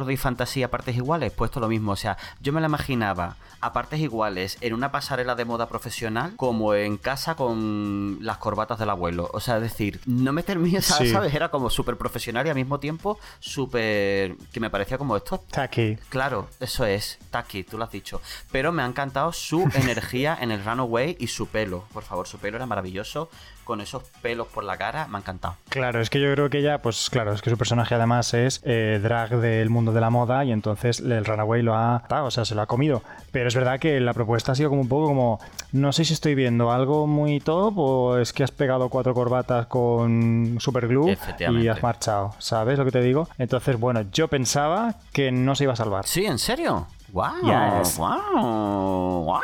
[0.00, 3.36] ñordo y fantasía a partes iguales, puesto lo mismo, o sea, yo me la imaginaba
[3.60, 8.78] a partes iguales en una pasarela de moda profesional como en casa con las corbatas
[8.78, 9.28] del abuelo.
[9.34, 11.10] O sea, es decir, no me termina, Sí.
[11.10, 11.34] ¿sabes?
[11.34, 14.36] Era como súper profesional y al mismo tiempo súper...
[14.52, 15.98] que me parecía como esto Tacky.
[16.08, 18.22] Claro, eso es, Taki, tú lo has dicho.
[18.50, 21.84] Pero me ha encantado su energía en el Runaway y su pelo.
[21.92, 23.28] Por favor, su pelo era maravilloso.
[23.64, 25.56] Con esos pelos por la cara, me ha encantado.
[25.68, 28.60] Claro, es que yo creo que ella, pues claro, es que su personaje además es
[28.64, 32.44] eh, drag del mundo de la moda y entonces el Runaway lo ha, o sea,
[32.44, 33.02] se lo ha comido.
[33.30, 35.40] Pero es verdad que la propuesta ha sido como un poco como,
[35.72, 39.66] no sé si estoy viendo algo muy top o es que has pegado cuatro corbatas
[39.66, 43.28] con superglue y has marchado, ¿sabes lo que te digo?
[43.38, 46.06] Entonces, bueno, yo pensaba que no se iba a salvar.
[46.06, 46.86] Sí, ¿en serio?
[47.12, 47.80] ¡Wow!
[47.82, 47.98] Yes.
[47.98, 49.24] ¡Wow!
[49.24, 49.40] ¡Wow!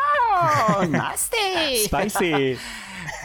[0.89, 1.85] ¡Nasty!
[1.85, 2.59] Spicy.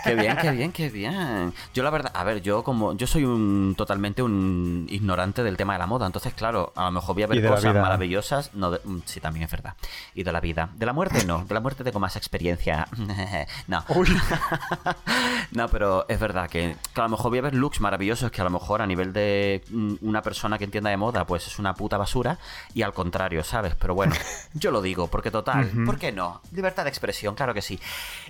[0.04, 1.54] Qué bien, qué bien, qué bien.
[1.74, 5.74] Yo la verdad, a ver, yo como yo soy un totalmente un ignorante del tema
[5.74, 8.82] de la moda, entonces claro, a lo mejor voy a ver cosas maravillosas, no, de-
[8.84, 9.76] mm, sí también es verdad.
[10.16, 12.88] Y de la vida, de la muerte no, de la muerte tengo más experiencia.
[13.68, 13.84] no.
[15.52, 18.42] no, pero es verdad que, que a lo mejor voy a ver looks maravillosos que
[18.42, 21.60] a lo mejor a nivel de mm, una persona que entienda de moda, pues es
[21.60, 22.38] una puta basura
[22.74, 23.76] y al contrario, ¿sabes?
[23.76, 24.14] Pero bueno,
[24.54, 26.42] yo lo digo porque total, ¿por qué no?
[26.52, 27.80] Libertad de expresión, claro que sí.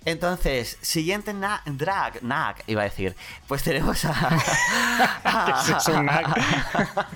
[0.06, 3.16] Entonces, siguiente na- drag, nag, iba a decir,
[3.48, 4.14] pues tenemos a...
[5.66, 6.26] ¿Qué es un nag?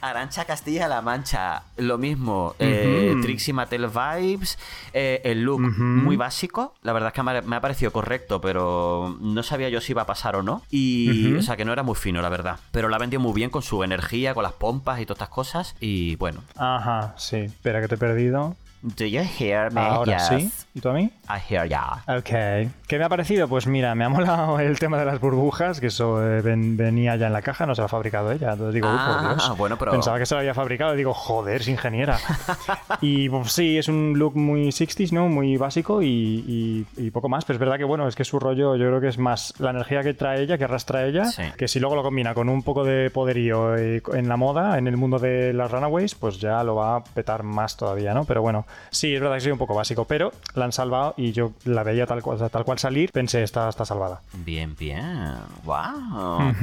[0.00, 3.22] Arancha Castilla-La Mancha, lo mismo, eh, Ujú.
[3.22, 4.58] Trixie Mattel Vibes,
[4.92, 9.42] eh, el look muy básico, la verdad es que me ha- parecido correcto, pero no
[9.42, 11.94] sabía yo si iba a pasar o no, y o sea que no era muy
[11.94, 15.00] fino, la verdad, pero la ha vendido muy bien con su energía, con las pompas
[15.00, 17.36] y todas estas cosas, y bueno, Ajá, sí.
[17.38, 18.56] Espera que te he perdido.
[18.96, 19.80] Do you hear me?
[19.80, 20.28] Ahora Yes.
[20.28, 20.50] sí.
[20.76, 21.10] ¿Y tú a mí?
[21.28, 22.02] I hear ya.
[22.08, 22.68] Ok.
[22.88, 23.46] ¿Qué me ha parecido?
[23.48, 27.14] Pues mira, me ha molado el tema de las burbujas, que eso eh, ven- venía
[27.16, 28.52] ya en la caja, no se lo ha fabricado ella.
[28.52, 29.56] Entonces digo, uy, por Ah, Dios.
[29.56, 32.18] bueno, pero- Pensaba que se lo había fabricado y digo, joder, es ingeniera.
[33.00, 35.28] y pues, sí, es un look muy 60s, ¿no?
[35.28, 37.44] Muy básico y, y- y poco más.
[37.44, 39.70] Pero es verdad que, bueno, es que su rollo yo creo que es más la
[39.70, 41.42] energía que trae ella, que arrastra ella, Sí.
[41.56, 44.88] que si luego lo combina con un poco de poderío eh, en la moda, en
[44.88, 48.24] el mundo de las runaways, pues ya lo va a petar más todavía, ¿no?
[48.24, 51.32] Pero bueno, sí, es verdad que soy un poco básico, pero la han salvado y
[51.32, 54.22] yo la veía tal cual, tal cual salir, pensé, está, está salvada.
[54.32, 55.36] Bien, bien.
[55.64, 56.54] Wow.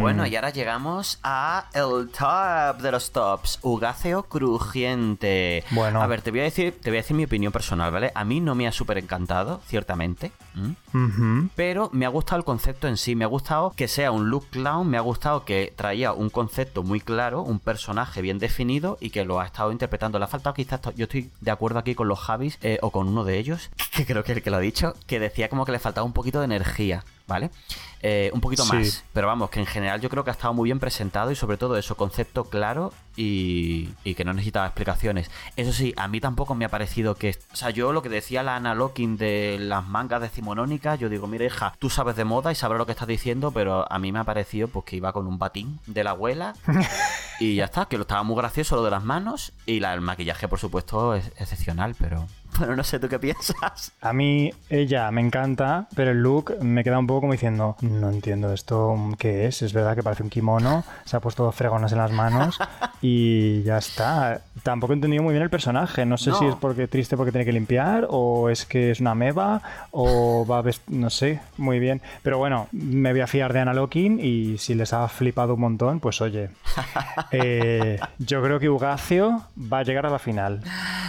[0.00, 5.64] Bueno, y ahora llegamos a el top de los tops, Ugáceo Crujiente.
[5.70, 6.02] Bueno.
[6.02, 8.12] A ver, te voy a decir, te voy a decir mi opinión personal, ¿vale?
[8.14, 10.32] A mí no me ha súper encantado, ciertamente.
[11.54, 14.46] Pero me ha gustado el concepto en sí, me ha gustado que sea un look
[14.50, 19.10] clown, me ha gustado que traía un concepto muy claro, un personaje bien definido y
[19.10, 20.18] que lo ha estado interpretando.
[20.18, 23.08] Le ha faltado quizás, yo estoy de acuerdo aquí con los Javis eh, o con
[23.08, 25.72] uno de ellos, que creo que el que lo ha dicho, que decía como que
[25.72, 27.04] le faltaba un poquito de energía.
[27.26, 27.50] ¿Vale?
[28.02, 28.72] Eh, un poquito Sí.
[28.76, 29.04] más.
[29.12, 31.56] Pero vamos, que en general yo creo que ha estado muy bien presentado y sobre
[31.56, 35.30] todo eso, concepto claro y, y que no necesitaba explicaciones.
[35.56, 37.36] Eso sí, a mí tampoco me ha parecido que...
[37.52, 41.26] O sea, yo lo que decía la Ana Locking de las mangas decimonónicas, yo digo,
[41.26, 44.12] mira hija, tú sabes de moda y sabrás lo que estás diciendo, pero a mí
[44.12, 46.54] me ha parecido pues que iba con un batín de la abuela
[47.40, 50.00] y ya está, que lo estaba muy gracioso lo de las manos y la, el
[50.00, 52.26] maquillaje por supuesto es excepcional, pero...
[52.58, 53.92] Pero no sé tú qué piensas.
[54.00, 58.10] A mí ella me encanta, pero el look me queda un poco como diciendo, no
[58.10, 61.92] entiendo esto qué es, es verdad que parece un kimono, se ha puesto dos fregonas
[61.92, 62.58] en las manos
[63.02, 64.40] y ya está.
[64.62, 66.38] Tampoco he entendido muy bien el personaje, no sé No.
[66.38, 70.46] si es porque triste porque tiene que limpiar o es que es una meba o
[70.48, 72.00] va a vest- no sé, muy bien.
[72.22, 75.60] Pero bueno, me voy a fiar de Ana Locking y si les ha flipado un
[75.60, 76.50] montón, pues oye,
[77.32, 79.42] eh, yo creo que Ugacio
[79.72, 80.60] va a llegar a la final.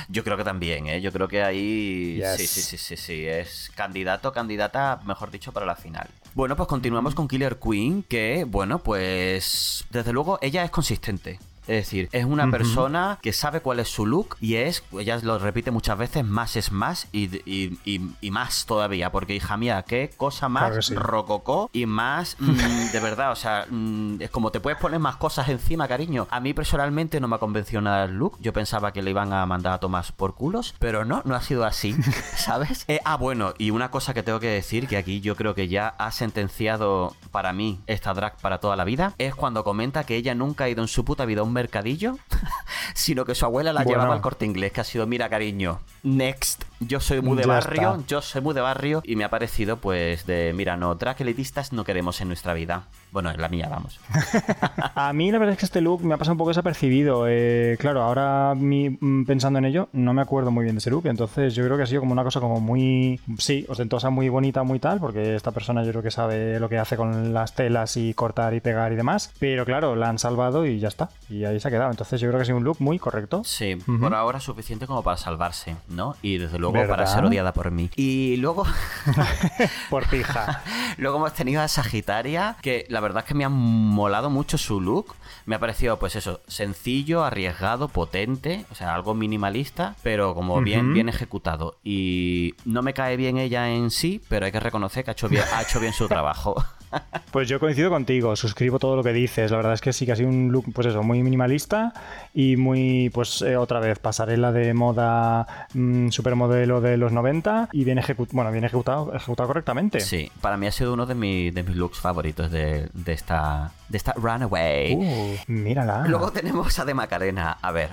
[0.10, 1.02] Yo creo que también, ¿eh?
[1.02, 2.16] Yo creo que ahí...
[2.18, 2.38] Yes.
[2.38, 3.26] Sí, sí, sí, sí, sí.
[3.28, 6.08] Es candidato, candidata, mejor dicho, para la final.
[6.34, 9.86] Bueno, pues continuamos con Killer Queen, que, bueno, pues...
[9.90, 11.40] Desde luego, ella es consistente.
[11.68, 15.38] Es decir, es una persona que sabe cuál es su look y es, ella lo
[15.40, 19.12] repite muchas veces, más es más y, y- y- y más todavía.
[19.12, 20.96] Porque, hija mía, qué cosa más Claro que sí.
[20.96, 23.32] rococó y más mm, de verdad.
[23.32, 26.28] O sea, mm, es como te puedes poner más cosas encima, cariño.
[26.32, 28.38] A mí personalmente no me ha convencido nada el look.
[28.40, 31.42] Yo pensaba que le iban a mandar a tomar por culos, pero no, no ha
[31.42, 31.94] sido así,
[32.38, 32.86] ¿sabes?
[32.88, 35.68] Eh, ah, bueno, y una cosa que tengo que decir, que aquí yo creo que
[35.68, 40.16] ya ha sentenciado para mí esta drag para toda la vida, es cuando comenta que
[40.16, 42.18] ella nunca ha ido en su puta vida a un mercadillo,
[42.96, 43.98] sino que su abuela la Bueno.
[44.00, 46.64] llevaba al corte inglés, que ha sido, mira, cariño, next.
[46.80, 48.08] Yo soy muy de Ya barrio, está.
[48.08, 51.84] yo soy muy de barrio y me ha parecido, pues, de, mira, no, elitistas no
[51.84, 52.84] queremos en nuestra vida.
[53.12, 54.00] Bueno, en la mía, vamos.
[54.96, 57.26] A mí la verdad es que este look me ha pasado un poco desapercibido.
[57.28, 60.90] Eh, claro, ahora mi- mm, pensando en ello, no me acuerdo muy bien de ese
[60.90, 61.06] look.
[61.08, 64.64] Entonces yo creo que ha sido como una cosa como muy, sí, ostentosa, muy bonita,
[64.64, 67.98] muy tal, porque esta persona yo creo que sabe lo que hace con las telas
[67.98, 69.32] y cortar y pegar y demás.
[69.40, 71.10] Pero claro, la han salvado y ya está.
[71.30, 71.90] Y ahí se ha quedado.
[71.92, 73.42] Entonces yo creo que ha sido un look muy correcto.
[73.46, 76.16] Sí, por ahora suficiente como para salvarse, ¿no?
[76.22, 76.90] Y desde luego ¿Verdad?
[76.90, 77.90] para ser odiada por mí.
[77.96, 78.66] Y luego,
[79.90, 80.64] Por pija.
[80.98, 84.82] luego hemos tenido a Sagitaria, que la verdad es que me ha molado mucho su
[84.82, 85.16] look.
[85.46, 90.94] Me ha parecido, pues eso, sencillo, arriesgado, potente, o sea, algo minimalista, pero como bien,
[90.94, 91.78] bien ejecutado.
[91.84, 95.30] Y no me cae bien ella en sí, pero hay que reconocer que ha hecho
[95.30, 96.56] bien, ha hecho bien su trabajo.
[97.32, 99.52] Pues yo coincido contigo, suscribo todo lo que dices.
[99.52, 101.94] La verdad es que sí que ha sido un look, pues eso, muy minimalista
[102.34, 107.84] y muy, pues eh, otra vez, pasarela de moda mm, supermodelo de los 90 y
[107.84, 108.00] bien
[108.32, 110.00] bueno, ejecutado, ejecutado correctamente.
[110.00, 112.50] Sí, para mí ha sido uno de, mi- de mis looks favoritos
[112.94, 114.96] de esta, de esta Runaway.
[114.96, 116.06] Uh, mírala.
[116.08, 117.58] Luego tenemos a De Macarena.
[117.62, 117.92] A ver.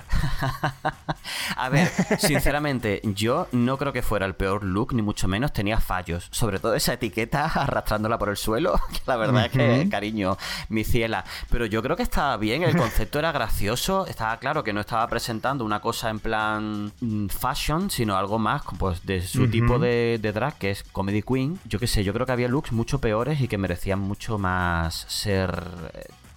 [1.55, 5.53] a ver, sinceramente, yo no creo que fuera el peor look, ni mucho menos.
[5.53, 6.27] Tenía fallos.
[6.31, 8.79] Sobre todo esa etiqueta arrastrándola por el suelo.
[8.95, 10.37] Que la verdad es que, cariño,
[10.69, 11.25] mi ciela.
[11.49, 12.63] Pero yo creo que estaba bien.
[12.63, 14.05] El concepto era gracioso.
[14.05, 18.61] Estaba claro que no estaba presentando una cosa en plan mm, fashion, sino algo más
[18.77, 21.59] pues, de su tipo de, de drag, que es Comedy Queen.
[21.65, 25.05] Yo qué sé, yo creo que había looks mucho peores y que merecían mucho más
[25.09, 25.84] ser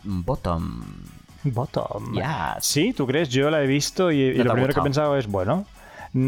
[0.05, 0.85] bottom.
[1.45, 2.13] Bottom.
[2.15, 2.25] Yes.
[2.65, 3.29] Sí, ¿tú crees?
[3.29, 5.65] Yo la he visto y, y ¿No te lo primero que he pensado es, bueno,
[6.13, 6.19] mm,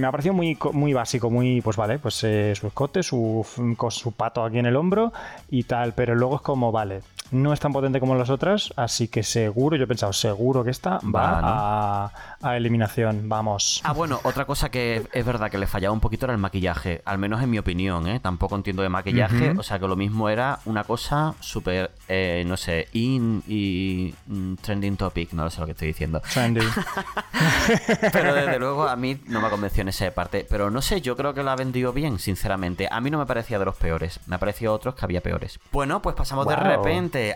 [0.00, 3.46] me ha parecido muy, co- muy básico, muy, pues vale, pues eh, su escote, su,
[3.76, 5.12] con su pato aquí en el hombro
[5.50, 9.08] y tal, pero luego es como, vale, no es tan potente como las otras, así
[9.08, 11.48] que seguro, yo he pensado, seguro que esta va, Va, ¿no?
[11.48, 12.12] a,
[12.42, 13.80] a eliminación, vamos.
[13.84, 17.02] Ah, bueno, otra cosa que es verdad que le fallaba un poquito era el maquillaje,
[17.04, 18.20] al menos en mi opinión, ¿eh?
[18.20, 22.56] Tampoco entiendo de maquillaje, o sea que lo mismo era una cosa súper, eh, no
[22.56, 26.20] sé, in y mm, trending topic, no sé lo que estoy diciendo.
[26.32, 26.60] Trendy.
[28.12, 30.46] Pero desde luego a mí no me convenció en esa parte.
[30.48, 32.88] Pero no sé, yo creo que la ha vendido bien, sinceramente.
[32.90, 34.20] A mí no me parecía de los peores.
[34.26, 35.58] Me ha parecido otros que había peores.
[35.72, 36.64] Bueno, pues pasamos de Wow.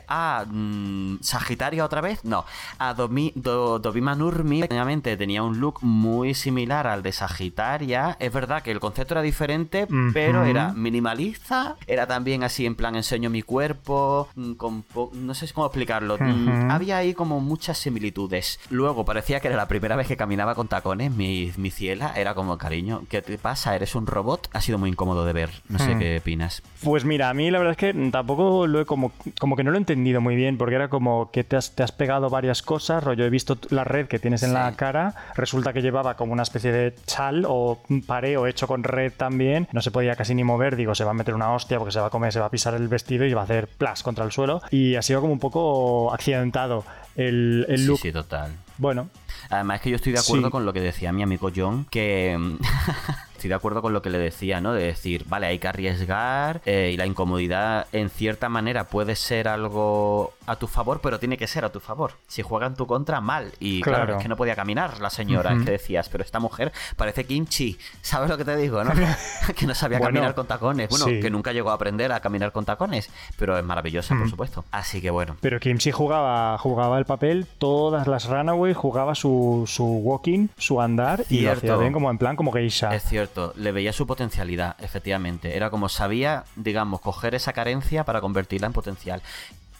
[0.08, 2.24] A mm, Sagitaria otra vez.
[2.24, 2.44] No,
[2.78, 4.62] a Domi, Do- Dovima Nurmi.
[4.62, 8.16] Obviamente tenía un look muy similar al de Sagitaria.
[8.20, 11.76] Es verdad que el concepto era diferente, pero era minimalista.
[11.86, 14.28] Era también así en plan enseño mi cuerpo.
[14.34, 16.16] mm, con no sé cómo explicarlo.
[16.18, 18.60] Mm, había ahí como muchas similitudes.
[18.70, 22.12] Luego parecía que era la primera vez que caminaba con tacones, mi, mi ciela.
[22.16, 23.74] Era como, cariño, ¿qué te pasa?
[23.74, 24.48] ¿Eres un robot?
[24.52, 25.50] Ha sido muy incómodo de ver.
[25.68, 25.98] No sé Hmm.
[25.98, 26.62] qué opinas.
[26.82, 29.69] Pues mira, a mí la verdad es que tampoco lo he como, como que no
[29.70, 32.62] lo he entendido muy bien, porque era como que te has, te has pegado varias
[32.62, 34.54] cosas, rollo, he visto la red que tienes en Sí.
[34.54, 38.82] la cara, resulta que llevaba como una especie de chal o un pareo hecho con
[38.84, 41.78] red también, no se podía casi ni mover, digo, se va a meter una hostia
[41.78, 43.68] porque se va a comer, se va a pisar el vestido y va a hacer
[43.68, 46.84] plas contra el suelo, y ha sido como un poco accidentado
[47.16, 47.98] el, el Sí, look.
[48.00, 48.52] sí, total.
[48.78, 49.08] Bueno,
[49.50, 50.50] Además es que yo estoy de acuerdo Sí.
[50.52, 52.56] con lo que decía mi amigo John, que mm,
[53.40, 54.74] estoy de acuerdo con lo que le decía, ¿no?
[54.74, 59.48] De decir, vale, hay que arriesgar eh, y la incomodidad en cierta manera puede ser
[59.48, 62.14] algo a tu favor, pero tiene que ser a tu favor.
[62.26, 63.52] Si juega en tu contra, mal.
[63.60, 66.72] Y claro, es que no podía caminar la señora, es que decías, pero esta mujer
[66.96, 67.78] parece kimchi.
[68.02, 68.90] ¿Sabes lo que te digo, no?
[69.56, 70.88] que no sabía caminar con tacones.
[70.88, 74.64] Bueno, que nunca llegó a aprender a caminar con tacones, pero es maravillosa, por supuesto.
[74.72, 75.36] Así que bueno.
[75.40, 81.24] Pero kimchi jugaba, jugaba el papel, todas las Runaway jugaba su, su walking, su andar,
[81.30, 82.92] y lo hacía bien como en plan como geisha.
[82.92, 85.56] Es cierto, le veía su potencialidad, efectivamente.
[85.56, 89.22] Era como sabía, digamos, coger esa carencia para convertirla en potencial.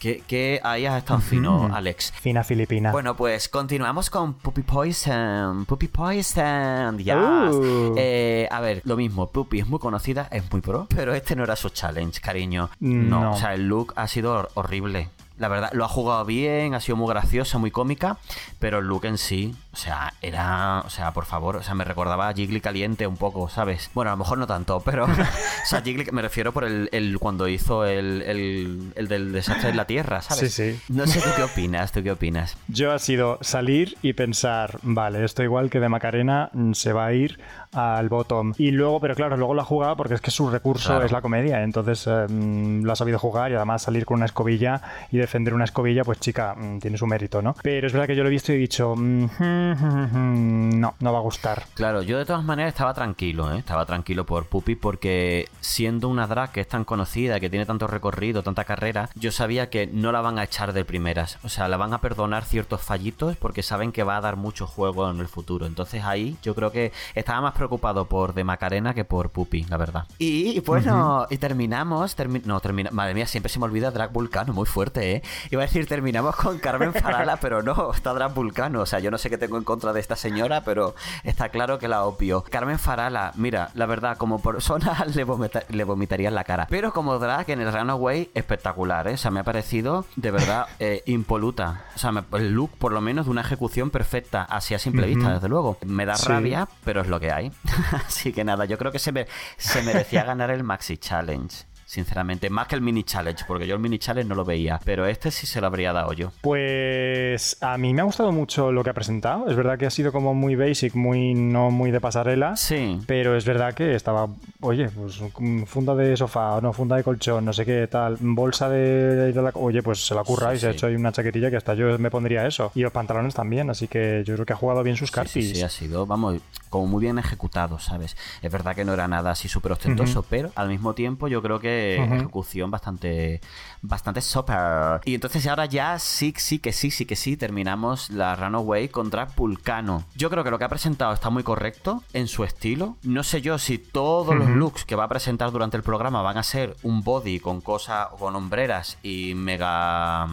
[0.01, 2.11] Que, ahí has estado fino, Alex.
[2.19, 2.91] Fina filipina.
[2.91, 5.65] Bueno, pues continuamos con Puppy Poison.
[5.65, 7.51] Puppy Poison, ya.
[7.51, 7.93] Uh.
[7.95, 11.43] Eh, a ver, lo mismo, Puppy es muy conocida, es muy pro, pero este no
[11.43, 12.71] era su challenge, cariño.
[12.79, 13.33] no.
[13.33, 15.09] o sea, el look ha sido horrible.
[15.41, 18.17] La verdad, lo ha jugado bien, ha sido muy graciosa, muy cómica,
[18.59, 21.83] pero el look en sí, o sea, era, o sea, por favor, o sea, me
[21.83, 23.89] recordaba a Jiggly caliente un poco, ¿sabes?
[23.95, 27.17] Bueno, a lo mejor no tanto, pero, o sea, Jiggly, me refiero por el, el
[27.17, 30.53] cuando hizo el, el, el, del desastre de la Tierra, ¿sabes?
[30.53, 30.79] Sí, sí.
[30.89, 32.55] No sé tú qué opinas, tú qué opinas.
[32.67, 37.07] Yo ha sido salir y pensar, vale, esto igual que de Macarena mm, se va
[37.07, 37.39] a ir
[37.73, 38.53] al bottom.
[38.57, 41.21] Y luego, pero claro, luego lo ha jugado porque es que su recurso es la
[41.21, 44.81] comedia, entonces em, lo ha sabido jugar y además salir con una escobilla
[45.11, 47.55] y defender una escobilla, pues chica, mm, tiene su mérito, ¿no?
[47.61, 51.19] Pero es verdad que yo lo he visto y he dicho, mm, no, no va
[51.19, 51.63] a gustar.
[51.73, 53.59] Claro, yo de todas maneras estaba tranquilo, ¿eh?
[53.59, 57.87] estaba tranquilo por Puppy porque siendo una drag que es tan conocida, que tiene tanto
[57.87, 61.67] recorrido, tanta carrera, yo sabía que no la van a echar de primeras, o sea,
[61.67, 65.19] la van a perdonar ciertos fallitos porque saben que va a dar mucho juego en
[65.19, 65.65] el futuro.
[65.65, 69.77] Entonces ahí yo creo que estaba más preocupado por de Macarena que por Puppy, la
[69.77, 70.05] verdad.
[70.17, 72.15] Y bueno, y terminamos.
[72.45, 72.89] no, termina.
[72.89, 75.21] Madre mía, siempre se me olvida Drag Vulcano, muy fuerte, ¿eh?
[75.51, 78.81] Iba a decir, terminamos con Carmen Farala, pero no, está Drag Vulcano.
[78.81, 81.77] O sea, yo no sé qué tengo en contra de esta señora, pero está claro
[81.77, 82.43] que la opio.
[82.49, 85.23] Carmen Farala, mira, la verdad, como persona le,
[85.69, 86.65] le vomitaría en la cara.
[86.67, 89.13] Pero como drag en el Runaway, espectacular, ¿eh?
[89.13, 91.85] O sea, me ha parecido de verdad eh, impoluta.
[91.95, 95.35] O sea, el look, por lo menos, de una ejecución perfecta, así a simple vista,
[95.35, 95.77] desde luego.
[95.85, 97.50] Me da rabia, pero es lo que hay.
[98.07, 102.49] Así que nada, yo creo que se, se merecía ganar el Maxi Challenge sinceramente.
[102.49, 105.29] Más que el mini challenge, porque yo el mini challenge no lo veía, pero este
[105.29, 106.31] sí se lo habría dado yo.
[106.39, 109.49] Pues a mí me ha gustado mucho lo que ha presentado.
[109.49, 112.55] Es verdad que ha sido como muy basic, muy no muy de pasarela.
[112.55, 112.97] Sí.
[113.07, 114.29] Pero es verdad que estaba,
[114.61, 115.21] oye, pues
[115.65, 119.51] funda de sofá, no, funda de colchón, no sé qué tal, bolsa de...
[119.55, 121.99] Oye, pues se la curra y se ha hecho ahí una chaquetilla que hasta yo
[121.99, 122.71] me pondría eso.
[122.73, 125.33] Y los pantalones también, así que yo creo que ha jugado bien sus cartas.
[125.33, 126.37] Sí, sí, ha sido, vamos,
[126.71, 128.15] como muy bien ejecutado, ¿sabes?
[128.41, 131.59] Es verdad que no era nada así súper ostentoso, pero al mismo tiempo yo creo
[131.59, 133.41] que ejecución bastante,
[133.81, 135.01] bastante super.
[135.03, 139.27] Y entonces ahora ya sí, sí que sí, sí que sí, terminamos la Runaway contra
[139.27, 140.05] Pulcano.
[140.15, 142.95] Yo creo que lo que ha presentado está muy correcto en su estilo.
[143.03, 146.37] No sé yo si todos los looks que va a presentar durante el programa van
[146.37, 150.29] a ser un body con cosas, con hombreras y mega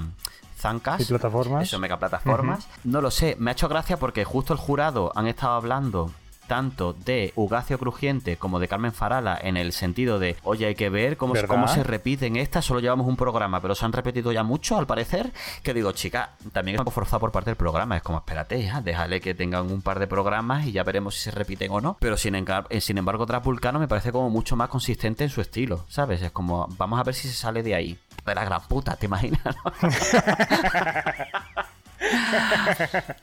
[0.57, 1.01] zancas.
[1.01, 1.65] Y plataformas.
[1.65, 2.69] Eso, mega plataformas.
[2.85, 3.37] No lo sé.
[3.41, 6.13] Me ha hecho gracia porque justo el jurado han estado hablando
[6.49, 10.91] tanto de Ugacio Crujiente como de Carmen Farala en el sentido de, oye, hay que
[10.91, 14.43] ver cómo, cómo se repiten estas, solo llevamos un programa, pero se han repetido ya
[14.43, 15.33] mucho al parecer,
[15.63, 18.65] que digo, chica, también es un poco forzado por parte del programa, es como, espérate,
[18.65, 21.81] ya, déjale que tengan un par de programas y ya veremos si se repiten o
[21.81, 25.41] no, pero sin, eh, sin embargo Trapulcano me parece como mucho más consistente en su
[25.41, 26.23] estilo, ¿sabes?
[26.23, 27.99] Es como, vamos a ver si se sale de ahí.
[28.25, 29.41] De la gran puta, ¿te imaginas?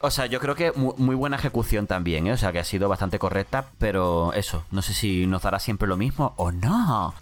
[0.02, 2.34] o sea, yo creo que muy, buena ejecución también, ¿eh?
[2.34, 5.88] O sea, que ha sido bastante correcta, pero eso, no sé si nos dará siempre
[5.88, 7.14] lo mismo o no.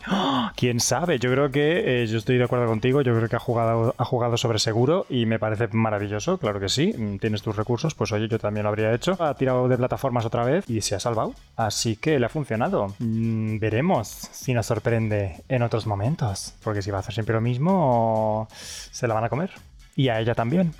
[0.55, 3.39] Quién sabe, yo creo que eh, yo estoy de acuerdo contigo, yo creo que ha
[3.39, 7.55] jugado, ha jugado sobre seguro y me parece maravilloso, claro que sí, mm, tienes tus
[7.55, 9.15] recursos, pues oye, yo también lo habría hecho.
[9.19, 12.93] Ha tirado de plataformas otra vez y se ha salvado, así que le ha funcionado.
[12.99, 17.41] Mm, veremos si nos sorprende en otros momentos, porque si va a hacer siempre lo
[17.41, 19.51] mismo, se la van a comer.
[19.95, 20.73] Y a ella también.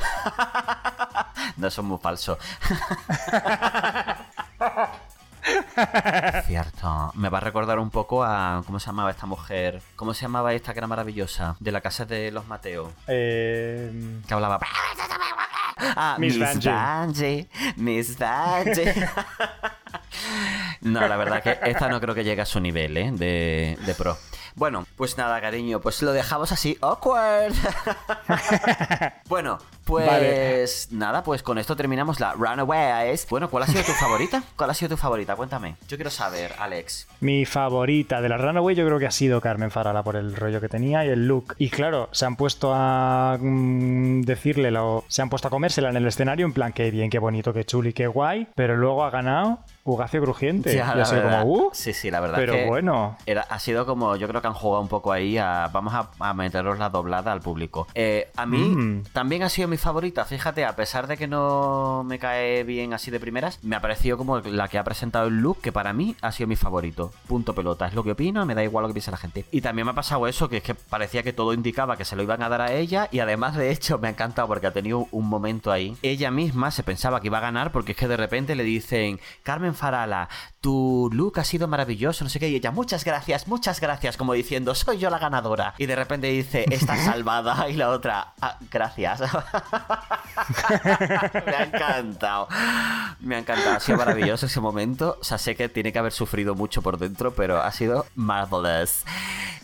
[1.57, 2.37] no, eso es muy falso.
[6.45, 7.11] Cierto.
[7.15, 8.63] Me va a recordar un poco a.
[8.65, 9.81] ¿Cómo se llamaba esta mujer?
[9.95, 11.55] ¿Cómo se llamaba esta que era maravillosa?
[11.59, 12.91] De la casa de los Mateo.
[13.07, 14.21] Eh...
[14.27, 14.59] Que hablaba.
[15.77, 16.65] Ah, Miss, Miss
[17.75, 18.93] Miss Vanjie.
[20.83, 23.11] no, la verdad que esta no creo que llegue a su nivel ¿eh?
[23.11, 24.17] de, de pro.
[24.55, 27.53] Bueno, pues nada, cariño, pues lo dejamos así, awkward.
[29.27, 33.27] bueno, pues nada, pues con esto terminamos la Runaways.
[33.29, 34.43] Bueno, ¿cuál ha sido tu favorita?
[34.55, 35.35] ¿Cuál ha sido tu favorita?
[35.35, 35.75] Cuéntame.
[35.87, 37.07] Yo quiero saber, Alex.
[37.19, 40.61] Mi favorita de la Runaway yo creo que ha sido Carmen Farala por el rollo
[40.61, 41.55] que tenía y el look.
[41.57, 45.97] Y claro, se han puesto a mm, decirle, lo, se han puesto a comérsela en
[45.97, 49.09] el escenario en plan, qué bien, qué bonito, qué chuli, qué guay, pero luego ha
[49.09, 50.75] ganado Ugacio Crujiente.
[50.75, 51.41] Ya, y la ha sido verdad.
[51.41, 53.17] como, uh, sí, sí, la verdad pero que bueno.
[53.25, 56.09] era- ha sido como, yo creo que han jugado un poco ahí a, vamos a,
[56.19, 57.87] a meteros la doblada al público.
[57.93, 59.03] Eh, a mí Mm.
[59.11, 63.11] también ha sido mi favorita, fíjate, a pesar de que no me cae bien así
[63.11, 66.15] de primeras, me ha parecido como la que ha presentado el look, que para mí
[66.21, 67.11] ha sido mi favorito.
[67.27, 69.45] Punto pelota, es lo que opino, me da igual lo que piense la gente.
[69.51, 72.15] Y también me ha pasado eso, que es que parecía que todo indicaba que se
[72.15, 74.71] lo iban a dar a ella, y además de hecho me ha encantado porque ha
[74.71, 75.97] tenido un momento ahí.
[76.01, 79.19] Ella misma se pensaba que iba a ganar porque es que de repente le dicen,
[79.43, 80.29] Carmen Farala,
[80.61, 84.33] tu look ha sido maravilloso, no sé qué, y ella, muchas gracias, muchas gracias, como
[84.33, 85.73] diciendo, soy yo la ganadora.
[85.77, 89.21] Y de repente dice, estás salvada, y la otra, "Ah, gracias.
[91.45, 92.47] me ha encantado.
[93.19, 93.77] Me ha encantado.
[93.77, 95.17] Ha sido maravilloso ese momento.
[95.19, 99.03] O sea, sé que tiene que haber sufrido mucho por dentro, pero ha sido marvelous.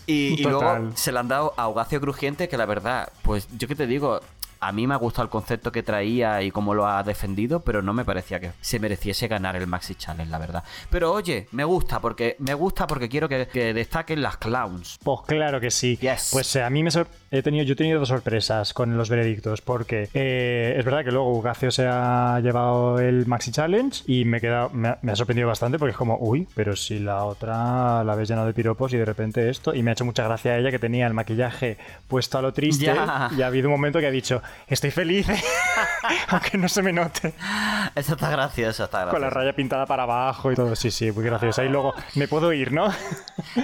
[0.05, 3.67] Y, y luego se le han dado a Augacio Crujiente, que la verdad, pues yo
[3.67, 4.21] que te digo,
[4.59, 7.81] a mí me ha gustado el concepto que traía y cómo lo ha defendido, pero
[7.81, 10.63] no me parecía que se mereciese ganar el Maxi Challenge, la verdad.
[10.89, 14.99] Pero oye, me gusta porque me gusta porque quiero que, que destaquen las clowns.
[15.03, 15.97] Pues claro que sí.
[15.97, 16.29] Yes.
[16.31, 19.09] Pues eh, a mí me sor- he tenido, yo he tenido dos sorpresas con los
[19.09, 24.25] veredictos, porque eh, es verdad que luego Ugacio se ha llevado el Maxi Challenge y
[24.25, 26.99] me, he quedado- me, ha- me ha sorprendido bastante porque es como, uy, pero si
[26.99, 30.05] la otra la ves llenado de piropos y de repente esto, y me ha hecho
[30.05, 31.77] mucha gracia a ella que tenía el maquillaje
[32.07, 33.29] puesto a lo triste Ya.
[33.37, 35.27] y ha habido un momento que ha dicho, estoy feliz,
[36.29, 37.33] aunque no se me note,
[37.95, 39.11] Eso está gracioso, está gracioso.
[39.13, 41.63] con la raya pintada para abajo y todo, sí, sí, muy graciosa.
[41.63, 42.87] Y luego, me puedo ir, ¿no?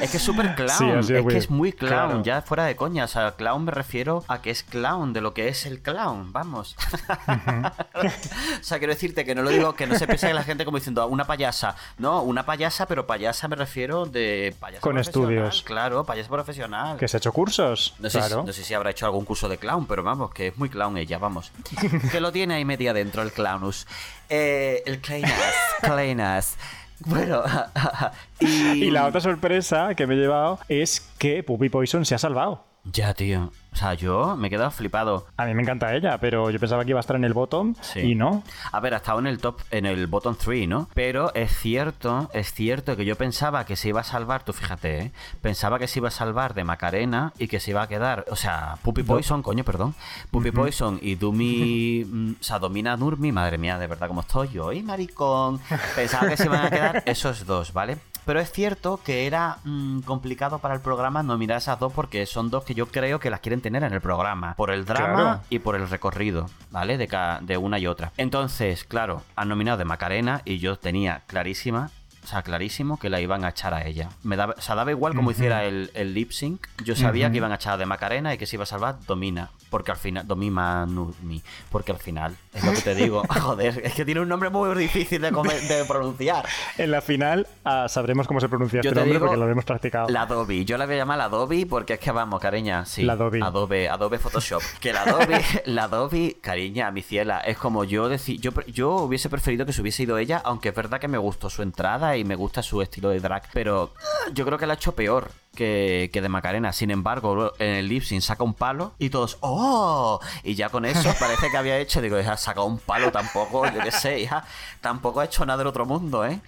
[0.01, 2.23] Es que es súper clown, Sí, es que es muy clown, claro.
[2.23, 3.05] ya fuera de coña.
[3.05, 6.31] O sea, clown me refiero a que es clown, de lo que es el clown,
[6.33, 6.75] vamos.
[7.27, 10.65] o sea, quiero decirte que no lo digo, que no se piense que la gente
[10.65, 11.75] como diciendo "Ah, una payasa.
[11.97, 15.61] No, una payasa, pero payasa me refiero de payasa Con profesional, estudios.
[15.63, 16.97] Claro, payasa profesional.
[16.97, 17.95] Que se ha hecho cursos.
[17.99, 20.57] No sé, no sé si habrá hecho algún curso de clown, pero vamos, que es
[20.57, 21.51] muy clown ella, vamos.
[22.11, 23.87] que lo tiene ahí media dentro el clownus.
[24.29, 26.57] Eh, el clownas, clownas.
[26.99, 27.43] Bueno,
[28.39, 28.85] y...
[28.85, 32.63] Y la otra sorpresa que me he llevado es que Puppy Poison se ha salvado.
[32.93, 33.51] Ya, tío.
[33.73, 35.25] O sea, yo me he quedado flipado.
[35.35, 37.75] A mí me encanta ella, pero yo pensaba que iba a estar en el bottom
[37.81, 37.99] Sí.
[37.99, 38.43] y no.
[38.71, 40.87] A ver, ha estado en el top, en el bottom 3, ¿no?
[40.93, 44.99] Pero es cierto, es cierto que yo pensaba que se iba a salvar, tú fíjate,
[45.01, 45.11] ¿eh?
[45.41, 48.35] Pensaba que se iba a salvar de Macarena y que se iba a quedar, o
[48.37, 49.93] sea, Puppy Poison, coño, perdón.
[50.31, 54.49] Puppy Poison y Dumi, mm, o sea, Domina Nurmi, madre mía, de verdad, como estoy
[54.49, 55.59] yo, ¡y maricón!
[55.95, 57.97] Pensaba que se iban a quedar esos dos, ¿vale?
[58.25, 62.49] Pero es cierto que era mm, complicado para el programa nominar esas dos porque son
[62.49, 64.55] dos que yo creo que las quieren tener en el programa.
[64.55, 65.41] Por el drama Claro.
[65.49, 66.97] y por el recorrido, ¿vale?
[66.97, 68.11] De, ca- de una y otra.
[68.17, 71.91] Entonces, claro, han nominado de Macarena y yo tenía clarísima,
[72.23, 74.09] o sea, clarísimo que la iban a echar a ella.
[74.23, 76.65] Me daba, o sea, daba igual como hiciera el, el lip sync.
[76.83, 79.51] Yo sabía que iban a echar de Macarena y que se iba a salvar Domina.
[79.75, 81.43] Porque al final, Domima Nurmi.
[81.69, 83.23] Porque al final, es lo que te digo.
[83.41, 86.45] Joder, es que tiene un nombre muy difícil de, come- de pronunciar.
[86.77, 89.43] En la final ah, sabremos cómo se pronuncia Yo este te nombre digo porque lo
[89.43, 90.07] habremos practicado.
[90.07, 90.63] La Adobe.
[90.63, 92.85] Yo la voy a llamar la Adobe porque es que vamos, cariña.
[92.85, 93.03] Sí.
[93.03, 93.41] La Adobe.
[93.43, 94.61] Adobe, Adobe Photoshop.
[94.79, 99.29] Que la Adobe, la Adobe, cariña, mi ciela, es como yo decir, yo, yo hubiese
[99.29, 102.23] preferido que se hubiese ido ella, aunque es verdad que me gustó su entrada y
[102.23, 103.93] me gusta su estilo de drag, pero
[104.31, 105.31] yo creo que la ha hecho peor.
[105.55, 109.37] Que, que de Macarena, sin embargo, en el lip sync saca un palo y todos,
[109.41, 110.19] ¡oh!
[110.43, 113.79] Y ya con eso parece que había hecho, digo, ha sacado un palo tampoco, yo
[113.81, 114.43] qué sé, hija,
[114.81, 116.39] tampoco ha hecho nada del otro mundo, ¿eh?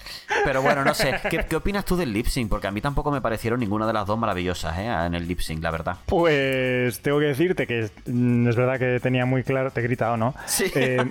[0.44, 2.50] Pero bueno, no sé, ¿qué, qué opinas tú del lip sync?
[2.50, 4.88] Porque a mí tampoco me parecieron ninguna de las dos maravillosas, ¿eh?
[4.88, 5.98] En el lip sync, la verdad.
[6.06, 10.18] Pues tengo que decirte que mm, es verdad que tenía muy claro, te he gritado,
[10.18, 10.34] ¿no?
[10.46, 10.72] Sí.
[10.76, 11.04] Eh,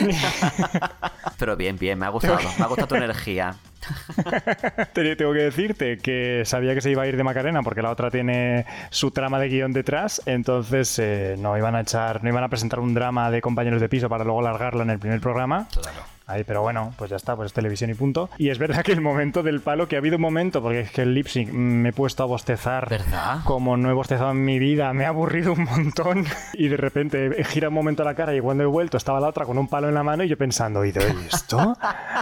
[1.38, 3.56] Pero bien, bien, me ha gustado, me ha gustado tu energía.
[4.92, 7.90] te- tengo que decirte que sabía que se iba a ir de Macarena porque la
[7.90, 12.44] otra tiene su trama de guion detrás, entonces eh, no iban a echar, no iban
[12.44, 15.66] a presentar un drama de compañeros de piso para luego largarlo en el primer programa.
[15.72, 16.11] Claro.
[16.26, 18.30] Ahí, pero bueno, pues ya está, pues es televisión y punto.
[18.38, 20.90] Y es verdad que el momento del palo, que ha habido un momento, porque es
[20.90, 22.88] que el lip sync me he puesto a bostezar.
[22.88, 23.40] ¿Verdad?
[23.44, 26.24] Como no he bostezado en mi vida, me ha aburrido un montón.
[26.54, 29.46] Y de repente gira un momento la cara y cuando he vuelto estaba la otra
[29.46, 31.76] con un palo en la mano y yo pensando, ¿y de esto?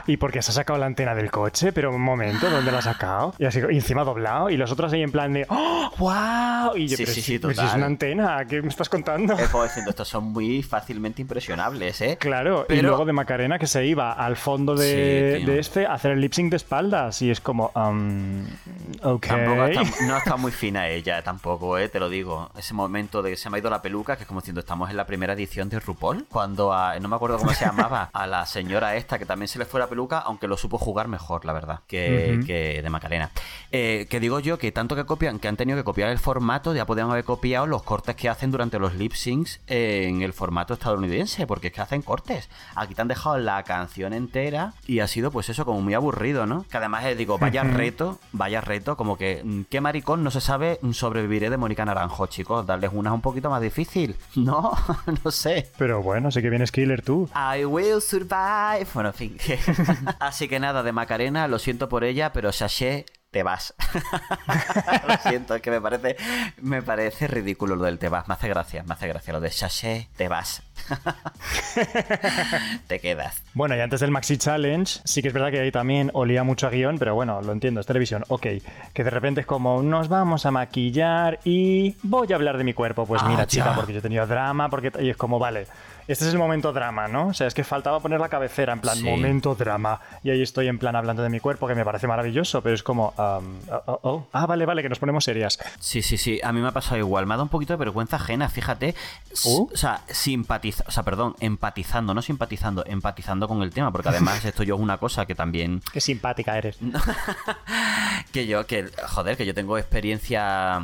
[0.06, 1.72] ¿Y por qué se ha sacado la antena del coche?
[1.72, 3.34] Pero un momento, ¿dónde la ha sacado?
[3.38, 4.48] Y así, y encima doblado.
[4.50, 6.76] Y los otros ahí en plan de, ¡oh, wow!
[6.76, 9.36] Y yo, Sí, pero, sí, sí, pero si es una antena, ¿qué me estás contando?
[9.36, 12.16] Estos son muy fácilmente impresionables, ¿eh?
[12.18, 15.52] Claro, y luego de Macarena que se iba al fondo de, Sí, tío.
[15.54, 18.44] de este a hacer el lip sync de espaldas y es como, um,
[19.02, 19.26] ok.
[19.26, 22.50] Tampoco está, no está muy fina ella, tampoco, eh, te lo digo.
[22.56, 24.90] Ese momento de que se me ha ido la peluca, que es como diciendo, estamos
[24.90, 28.26] en la primera edición de RuPaul, cuando a, no me acuerdo cómo se llamaba, a
[28.26, 31.44] la señora esta, que también se le fue la peluca, aunque lo supo jugar mejor,
[31.44, 33.30] la verdad, que, de Macarena.
[33.72, 36.74] Eh, que digo yo que tanto que copian, que han tenido que copiar el formato,
[36.74, 40.74] ya podrían haber copiado los cortes que hacen durante los lip syncs en el formato
[40.74, 42.48] estadounidense, porque es que hacen cortes.
[42.74, 43.79] Aquí te han dejado la canción
[44.12, 46.64] entera y ha sido pues eso como muy aburrido, ¿no?
[46.70, 50.40] Que además eh, digo, vaya reto, vaya reto, como que mm, qué maricón no se
[50.40, 54.16] sabe sobreviviré de Mónica Naranjo, chicos, darles una un poquito más difícil.
[54.40, 54.72] No,
[55.24, 55.70] no sé.
[55.76, 57.28] Pero bueno, sé que vienes killer tú.
[57.34, 58.86] I will survive.
[58.94, 59.36] Bueno, en fin.
[60.18, 63.74] Así que nada, de Macarena, lo siento por ella, pero Sachet te vas.
[65.08, 66.16] lo siento, es que me parece,
[66.60, 68.26] me parece ridículo lo del te vas.
[68.28, 70.62] Me hace gracia, me hace gracia lo de sachet, te vas.
[72.86, 73.42] te quedas.
[73.54, 76.66] Bueno, y antes del Maxi Challenge, sí que es verdad que ahí también olía mucho
[76.66, 78.46] a guion, pero bueno, lo entiendo, es televisión, ok.
[78.92, 82.74] Que de repente es como, nos vamos a maquillar y voy a hablar de mi
[82.74, 83.06] cuerpo.
[83.06, 83.46] Pues Ah, mira, ya.
[83.46, 84.90] chica, porque yo he tenido drama, porque...
[85.00, 85.66] Y es como, vale,
[86.12, 87.28] este es el momento drama, ¿no?
[87.28, 89.04] O sea, es que faltaba poner la cabecera en plan, Sí.
[89.04, 90.00] momento drama.
[90.22, 92.82] Y ahí estoy en plan hablando de mi cuerpo, que me parece maravilloso, pero es
[92.82, 94.26] como, um, oh, oh, oh.
[94.32, 95.58] ah, vale, vale, que nos ponemos serias.
[95.78, 97.26] Sí, sí, sí, a mí me ha pasado igual.
[97.26, 98.94] Me ha dado un poquito de vergüenza ajena, fíjate.
[99.46, 104.44] O sea, simpatiza, o sea, perdón, empatizando, no simpatizando, empatizando con el tema, porque además
[104.44, 106.78] esto yo es una cosa que también Qué simpática eres.
[108.32, 110.80] que yo, que, joder, que yo tengo experiencia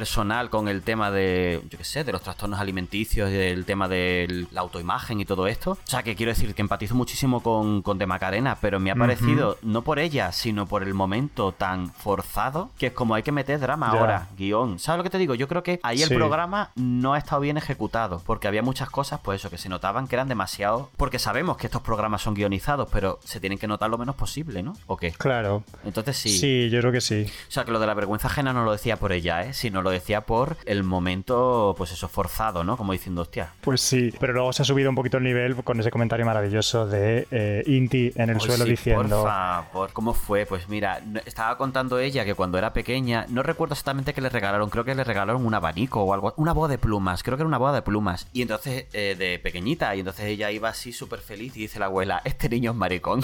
[0.00, 3.88] personal con el tema de, yo qué sé, de los trastornos alimenticios y del tema
[3.88, 5.70] de la autoimagen y todo esto.
[5.70, 8.94] O sea, que quiero decir que empatizo muchísimo con, con De Macarena, pero me ha
[8.94, 13.32] parecido, no por ella, sino por el momento tan forzado, que es como hay que
[13.32, 14.78] meter drama ahora, guion.
[14.78, 15.34] ¿Sabes lo que te digo?
[15.34, 16.14] Yo creo que ahí el Sí.
[16.14, 20.08] programa no ha estado bien ejecutado, porque había muchas cosas, pues eso, que se notaban
[20.08, 20.90] que eran demasiado...
[20.98, 24.62] Porque sabemos que estos programas son guionizados, pero se tienen que notar lo menos posible,
[24.62, 24.74] ¿no?
[24.88, 25.12] ¿O qué?
[25.12, 25.64] Claro.
[25.86, 26.28] Entonces sí.
[26.36, 27.24] Sí, yo creo que sí.
[27.48, 29.54] O sea, que lo de la vergüenza ajena no lo decía por ella, ¿eh?
[29.54, 32.76] Sino lo decía por el momento, pues eso, forzado, ¿no?
[32.76, 33.52] Como diciendo, hostia.
[33.60, 36.88] Pues sí, pero luego se ha subido un poquito el nivel con ese comentario maravilloso
[36.88, 39.22] de eh, Inti en el Ay, suelo sí, diciendo...
[39.22, 40.44] Por favor, ¿cómo fue?
[40.44, 44.70] Pues mira, estaba contando ella que cuando era pequeña, no recuerdo exactamente qué le regalaron,
[44.70, 47.48] creo que le regalaron un abanico o algo, una boda de plumas, creo que era
[47.48, 48.26] una boda de plumas.
[48.32, 51.86] Y entonces, eh, de pequeñita, y entonces ella iba así súper feliz y dice la
[51.86, 53.22] abuela, este niño es maricón.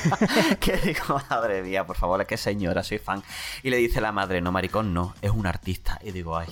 [0.60, 3.22] que digo, madre mía, por favor, es que señora, soy fan.
[3.62, 5.83] Y le dice la madre, no, maricón, no, es un artista.
[6.02, 6.48] Y digo, ay.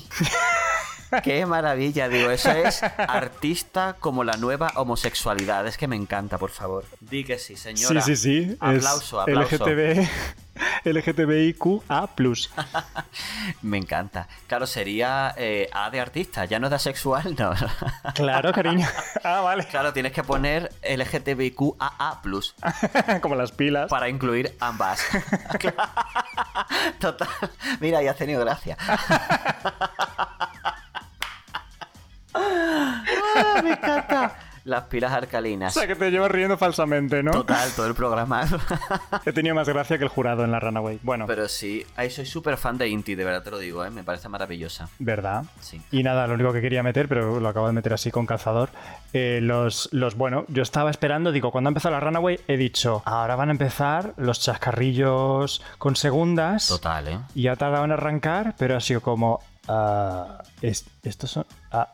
[1.22, 5.66] Qué maravilla, digo, eso es artista como la nueva homosexualidad.
[5.66, 6.84] Es que me encanta, por favor.
[7.00, 8.00] Di que sí, señora.
[8.00, 8.56] Sí, sí, sí.
[8.60, 9.56] Aplauso, aplauso.
[9.66, 10.08] LGTB,
[10.84, 12.08] LGTBIQA+.
[13.62, 14.28] Me encanta.
[14.46, 17.52] Claro, sería eh, A de artista, ya no de asexual, no.
[18.14, 18.86] Claro, cariño.
[19.24, 19.64] Ah, vale.
[19.66, 22.20] claro, tienes que poner LGTBIQAA+,
[23.20, 23.88] Como las pilas.
[23.90, 25.04] para incluir ambas.
[27.00, 27.28] Total.
[27.80, 28.76] Mira, ya has tenido gracia.
[32.62, 34.36] Ah, me encanta.
[34.64, 35.74] Las pilas O alcalinas.
[35.74, 37.32] sea, que te llevas riendo falsamente, ¿no?
[37.32, 38.44] Total, todo el programa.
[39.26, 41.00] He tenido más gracia que el jurado en la Runaway.
[41.02, 43.90] Bueno, Pero sí, ahí soy súper fan de Inti, de verdad te lo digo, ¿eh?
[43.90, 44.88] me parece maravillosa.
[45.00, 45.46] ¿verdad?
[45.60, 45.82] Sí.
[45.90, 48.68] Y nada, lo único que quería meter, pero lo acabo de meter así con calzador.
[49.12, 53.02] eh, los, los, bueno, yo estaba esperando, digo, cuando ha empezado la Runaway, he dicho,
[53.04, 56.68] ahora van a empezar los chascarrillos con segundas.
[56.68, 57.18] Total, ¿eh?
[57.34, 59.40] Y ha tardado en arrancar, pero ha sido como.
[59.66, 61.44] ah, es- estos son.
[61.72, 61.92] ah.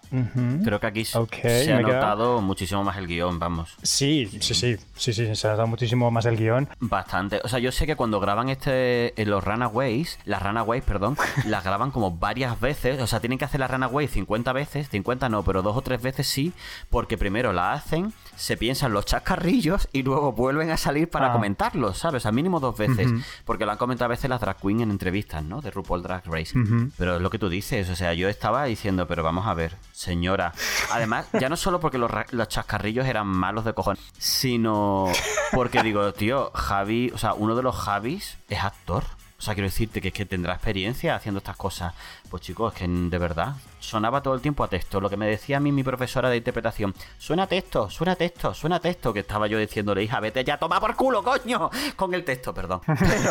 [0.65, 3.77] Creo que aquí se ha queda- notado muchísimo más el guion, vamos.
[3.83, 6.69] Sí, sí, sí, sí, sí, se ha dado muchísimo más el guion.
[6.81, 7.41] Bastante.
[7.45, 11.65] O sea, yo sé que cuando graban este en los Runaways, las Runaways, perdón, las
[11.65, 13.01] graban como varias veces.
[13.01, 16.03] O sea, tienen que hacer la Runaway 50 veces, 50 no, pero dos o tres
[16.03, 16.53] veces sí,
[16.91, 21.33] porque primero la hacen, se piensan los chascarrillos y luego vuelven a salir para Ah.
[21.33, 22.27] comentarlos, ¿sabes?
[22.27, 23.11] Al mínimo dos veces.
[23.45, 25.61] Porque lo han comentado a veces las drag queen en entrevistas, ¿no?
[25.61, 26.53] De RuPaul Drag Race.
[26.97, 29.77] Pero es lo que tú dices, o sea, yo estaba diciendo, pero vamos a ver,
[29.93, 30.53] señora.
[30.93, 35.07] Además, ya no solo porque los, los chascarrillos eran malos de cojones, sino
[35.53, 39.05] porque digo, tío, Javi, o sea, uno de los Javis es actor.
[39.39, 41.95] O sea, quiero decirte que es que tendrá experiencia haciendo estas cosas.
[42.31, 45.01] Pues chicos, es que de verdad sonaba todo el tiempo a texto.
[45.01, 48.17] Lo que me decía a mí mi profesora de interpretación, suena a texto, suena a
[48.17, 51.71] texto, suena a texto, que estaba yo diciéndole, hija, vete ya, toma por culo, coño,
[51.97, 52.81] con el texto, perdón.
[52.87, 53.31] Pero,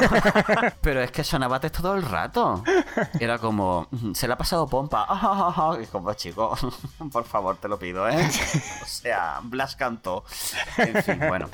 [0.82, 2.64] pero es que sonaba a texto todo el rato.
[3.20, 5.06] Era como, "Mm, se le ha pasado pompa.
[5.82, 6.58] Y como, chico,
[7.12, 8.28] por favor, te lo pido, ¿eh?
[8.82, 10.24] O sea, Blas cantó.
[10.78, 11.50] En fin, bueno.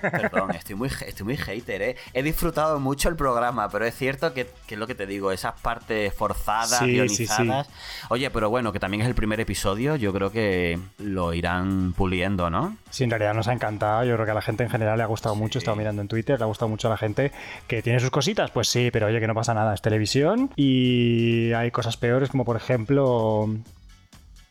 [0.00, 1.96] Perdón, estoy muy, estoy muy hater, ¿eh?
[2.12, 5.30] He disfrutado mucho el programa, pero es cierto que, que es lo que te digo,
[5.32, 7.68] esas partes forzadas, Sí, guionizadas.
[8.08, 12.50] Oye, pero bueno, que también es el primer episodio, yo creo que lo irán puliendo,
[12.50, 12.76] ¿no?
[12.90, 14.04] Sí, en realidad nos ha encantado.
[14.04, 15.58] Yo creo que a la gente en general le ha gustado mucho.
[15.58, 17.32] He estado mirando en Twitter, le ha gustado mucho a la gente
[17.66, 18.50] que tiene sus cositas.
[18.50, 19.74] Pues sí, pero oye, que no pasa nada.
[19.74, 23.48] Es televisión y hay cosas peores, como por ejemplo.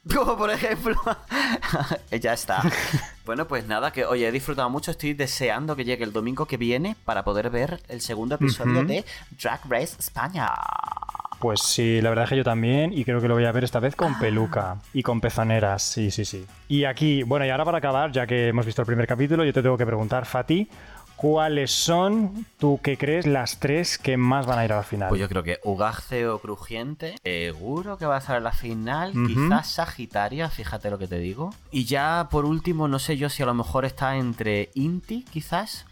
[0.13, 0.95] Como por ejemplo.
[2.21, 2.61] ya está.
[3.25, 4.91] Bueno, pues nada, que oye, he disfrutado mucho.
[4.91, 9.03] Estoy deseando que llegue el domingo que viene para poder ver el segundo episodio de
[9.41, 10.49] Drag Race España.
[11.39, 13.63] Pues sí, la verdad es que yo también y creo que lo voy a ver
[13.63, 16.45] esta vez con peluca y con pezoneras, sí, sí, sí.
[16.67, 19.53] Y aquí, bueno, y ahora para acabar, ya que hemos visto el primer capítulo, yo
[19.53, 20.67] te tengo que preguntar, Fati,
[21.15, 25.09] ¿cuáles son, tú qué crees, las tres que más van a ir a la final?
[25.09, 29.69] Pues yo creo que Ugáceo Crujiente, seguro que va a estar en la final, quizás
[29.69, 31.53] Sagitaria, fíjate lo que te digo.
[31.71, 35.85] Y ya por último, no sé yo si a lo mejor está entre Inti, quizás.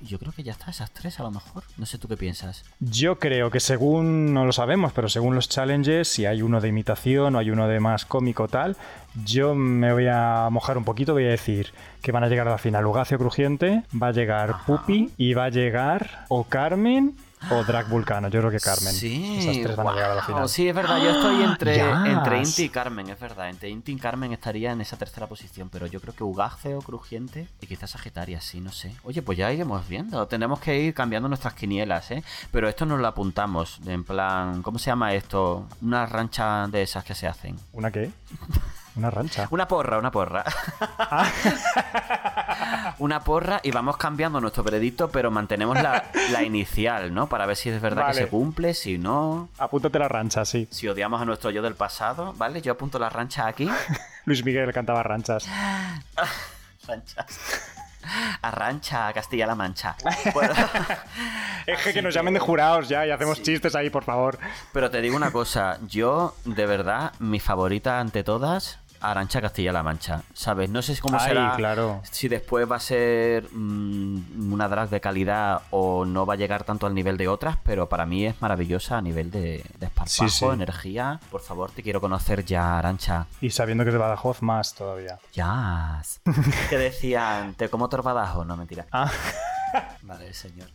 [0.00, 1.62] Yo creo que ya está, esas tres a lo mejor.
[1.76, 2.64] No sé tú qué piensas.
[2.80, 6.68] Yo creo que según, no lo sabemos, pero según los challenges, si hay uno de
[6.68, 8.76] imitación o hay uno de más cómico tal,
[9.24, 12.52] yo me voy a mojar un poquito, voy a decir que van a llegar a
[12.52, 17.16] la final Ugacio Crujiente, va a llegar Pupi y va a llegar o Carmen
[17.50, 18.28] o Drag Vulcano.
[18.28, 18.92] Yo creo que Carmen.
[18.92, 20.48] Sí, Esas tres van a llegar a la final.
[20.48, 22.04] Sí, es verdad, yo estoy entre, ¡Ah!
[22.06, 22.38] entre.
[22.38, 23.48] Inti y Carmen, es verdad.
[23.48, 27.48] Entre Inti y Carmen estaría en esa tercera posición, pero yo creo que Ugáceo Crujiente
[27.60, 28.94] y quizás Sagitaria, sí, no sé.
[29.04, 30.26] Oye, pues ya iremos viendo.
[30.26, 32.22] Tenemos que ir cambiando nuestras quinielas, ¿eh?
[32.50, 35.66] Pero esto nos lo apuntamos, en plan, ¿cómo se llama esto?
[35.82, 37.56] Una rancha de esas que se hacen.
[37.72, 38.10] ¿Una qué?
[38.96, 39.48] Una rancha.
[39.50, 40.44] Una porra, una porra.
[42.98, 47.28] una porra y vamos cambiando nuestro veredicto, pero mantenemos la, la inicial, ¿no?
[47.28, 48.14] Para ver si es verdad Vale.
[48.18, 49.48] que se cumple, si no.
[49.58, 50.68] Apúntate la rancha, sí.
[50.70, 52.62] Si odiamos a nuestro yo del pasado, ¿vale?
[52.62, 53.68] Yo apunto la rancha aquí.
[54.24, 55.46] Luis Miguel cantaba ranchas.
[56.86, 57.70] Ranchas.
[58.42, 59.96] Arrancha a Castilla-La Mancha.
[60.34, 60.52] Bueno,
[61.66, 63.44] Es que, nos llamen de jurados ya y hacemos Sí.
[63.44, 64.38] chistes ahí, por favor.
[64.74, 65.78] pero te digo una cosa.
[65.88, 68.80] Yo, de verdad, mi favorita ante todas,
[69.10, 70.22] Arancha Castilla-La Mancha.
[70.32, 70.70] ¿Sabes?
[70.70, 71.54] No sé cómo Ay, será.
[71.56, 72.00] claro.
[72.10, 76.64] Si después va a ser mm, una drag de calidad o no va a llegar
[76.64, 80.28] tanto al nivel de otras, pero para mí es maravillosa a nivel de, de esparpajo,
[80.28, 80.44] Sí, sí.
[80.44, 81.20] energía.
[81.30, 83.26] Por favor, te quiero conocer ya, Arancha.
[83.40, 85.18] Y sabiendo que es de Badajoz, más todavía.
[85.32, 86.02] Ya.
[86.70, 88.44] que decían, te como torbadajo.
[88.44, 88.86] No, mentira.
[88.92, 89.10] Ah,
[90.02, 90.68] Vale, señor.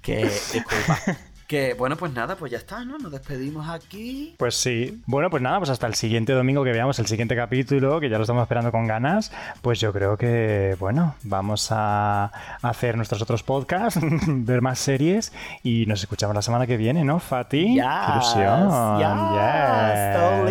[0.00, 0.98] Que, disculpa.
[1.48, 2.98] que, bueno, pues nada, pues ya está, ¿no?
[2.98, 4.34] Nos despedimos aquí.
[4.38, 5.02] pues sí.
[5.06, 8.18] Bueno, pues nada, pues hasta el siguiente domingo que veamos el siguiente capítulo, que ya
[8.18, 9.32] lo estamos esperando con ganas.
[9.62, 12.30] Pues yo creo que, bueno, vamos a
[12.62, 15.32] hacer nuestros otros podcasts, ver más series
[15.62, 17.74] y nos escuchamos la semana que viene, ¿no, Fati?
[17.74, 18.98] Yes, ¡Qué ilusión!
[18.98, 19.08] yes,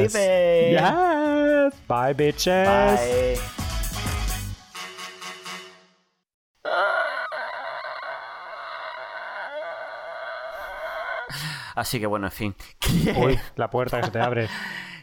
[0.07, 0.13] Yes.
[0.15, 0.71] living.
[0.71, 1.73] Yes.
[1.87, 2.67] Bye, bitches.
[2.67, 3.66] Bye.
[11.77, 12.55] Así que bueno, en fin.
[13.17, 14.49] Uy, la puerta que se te abre.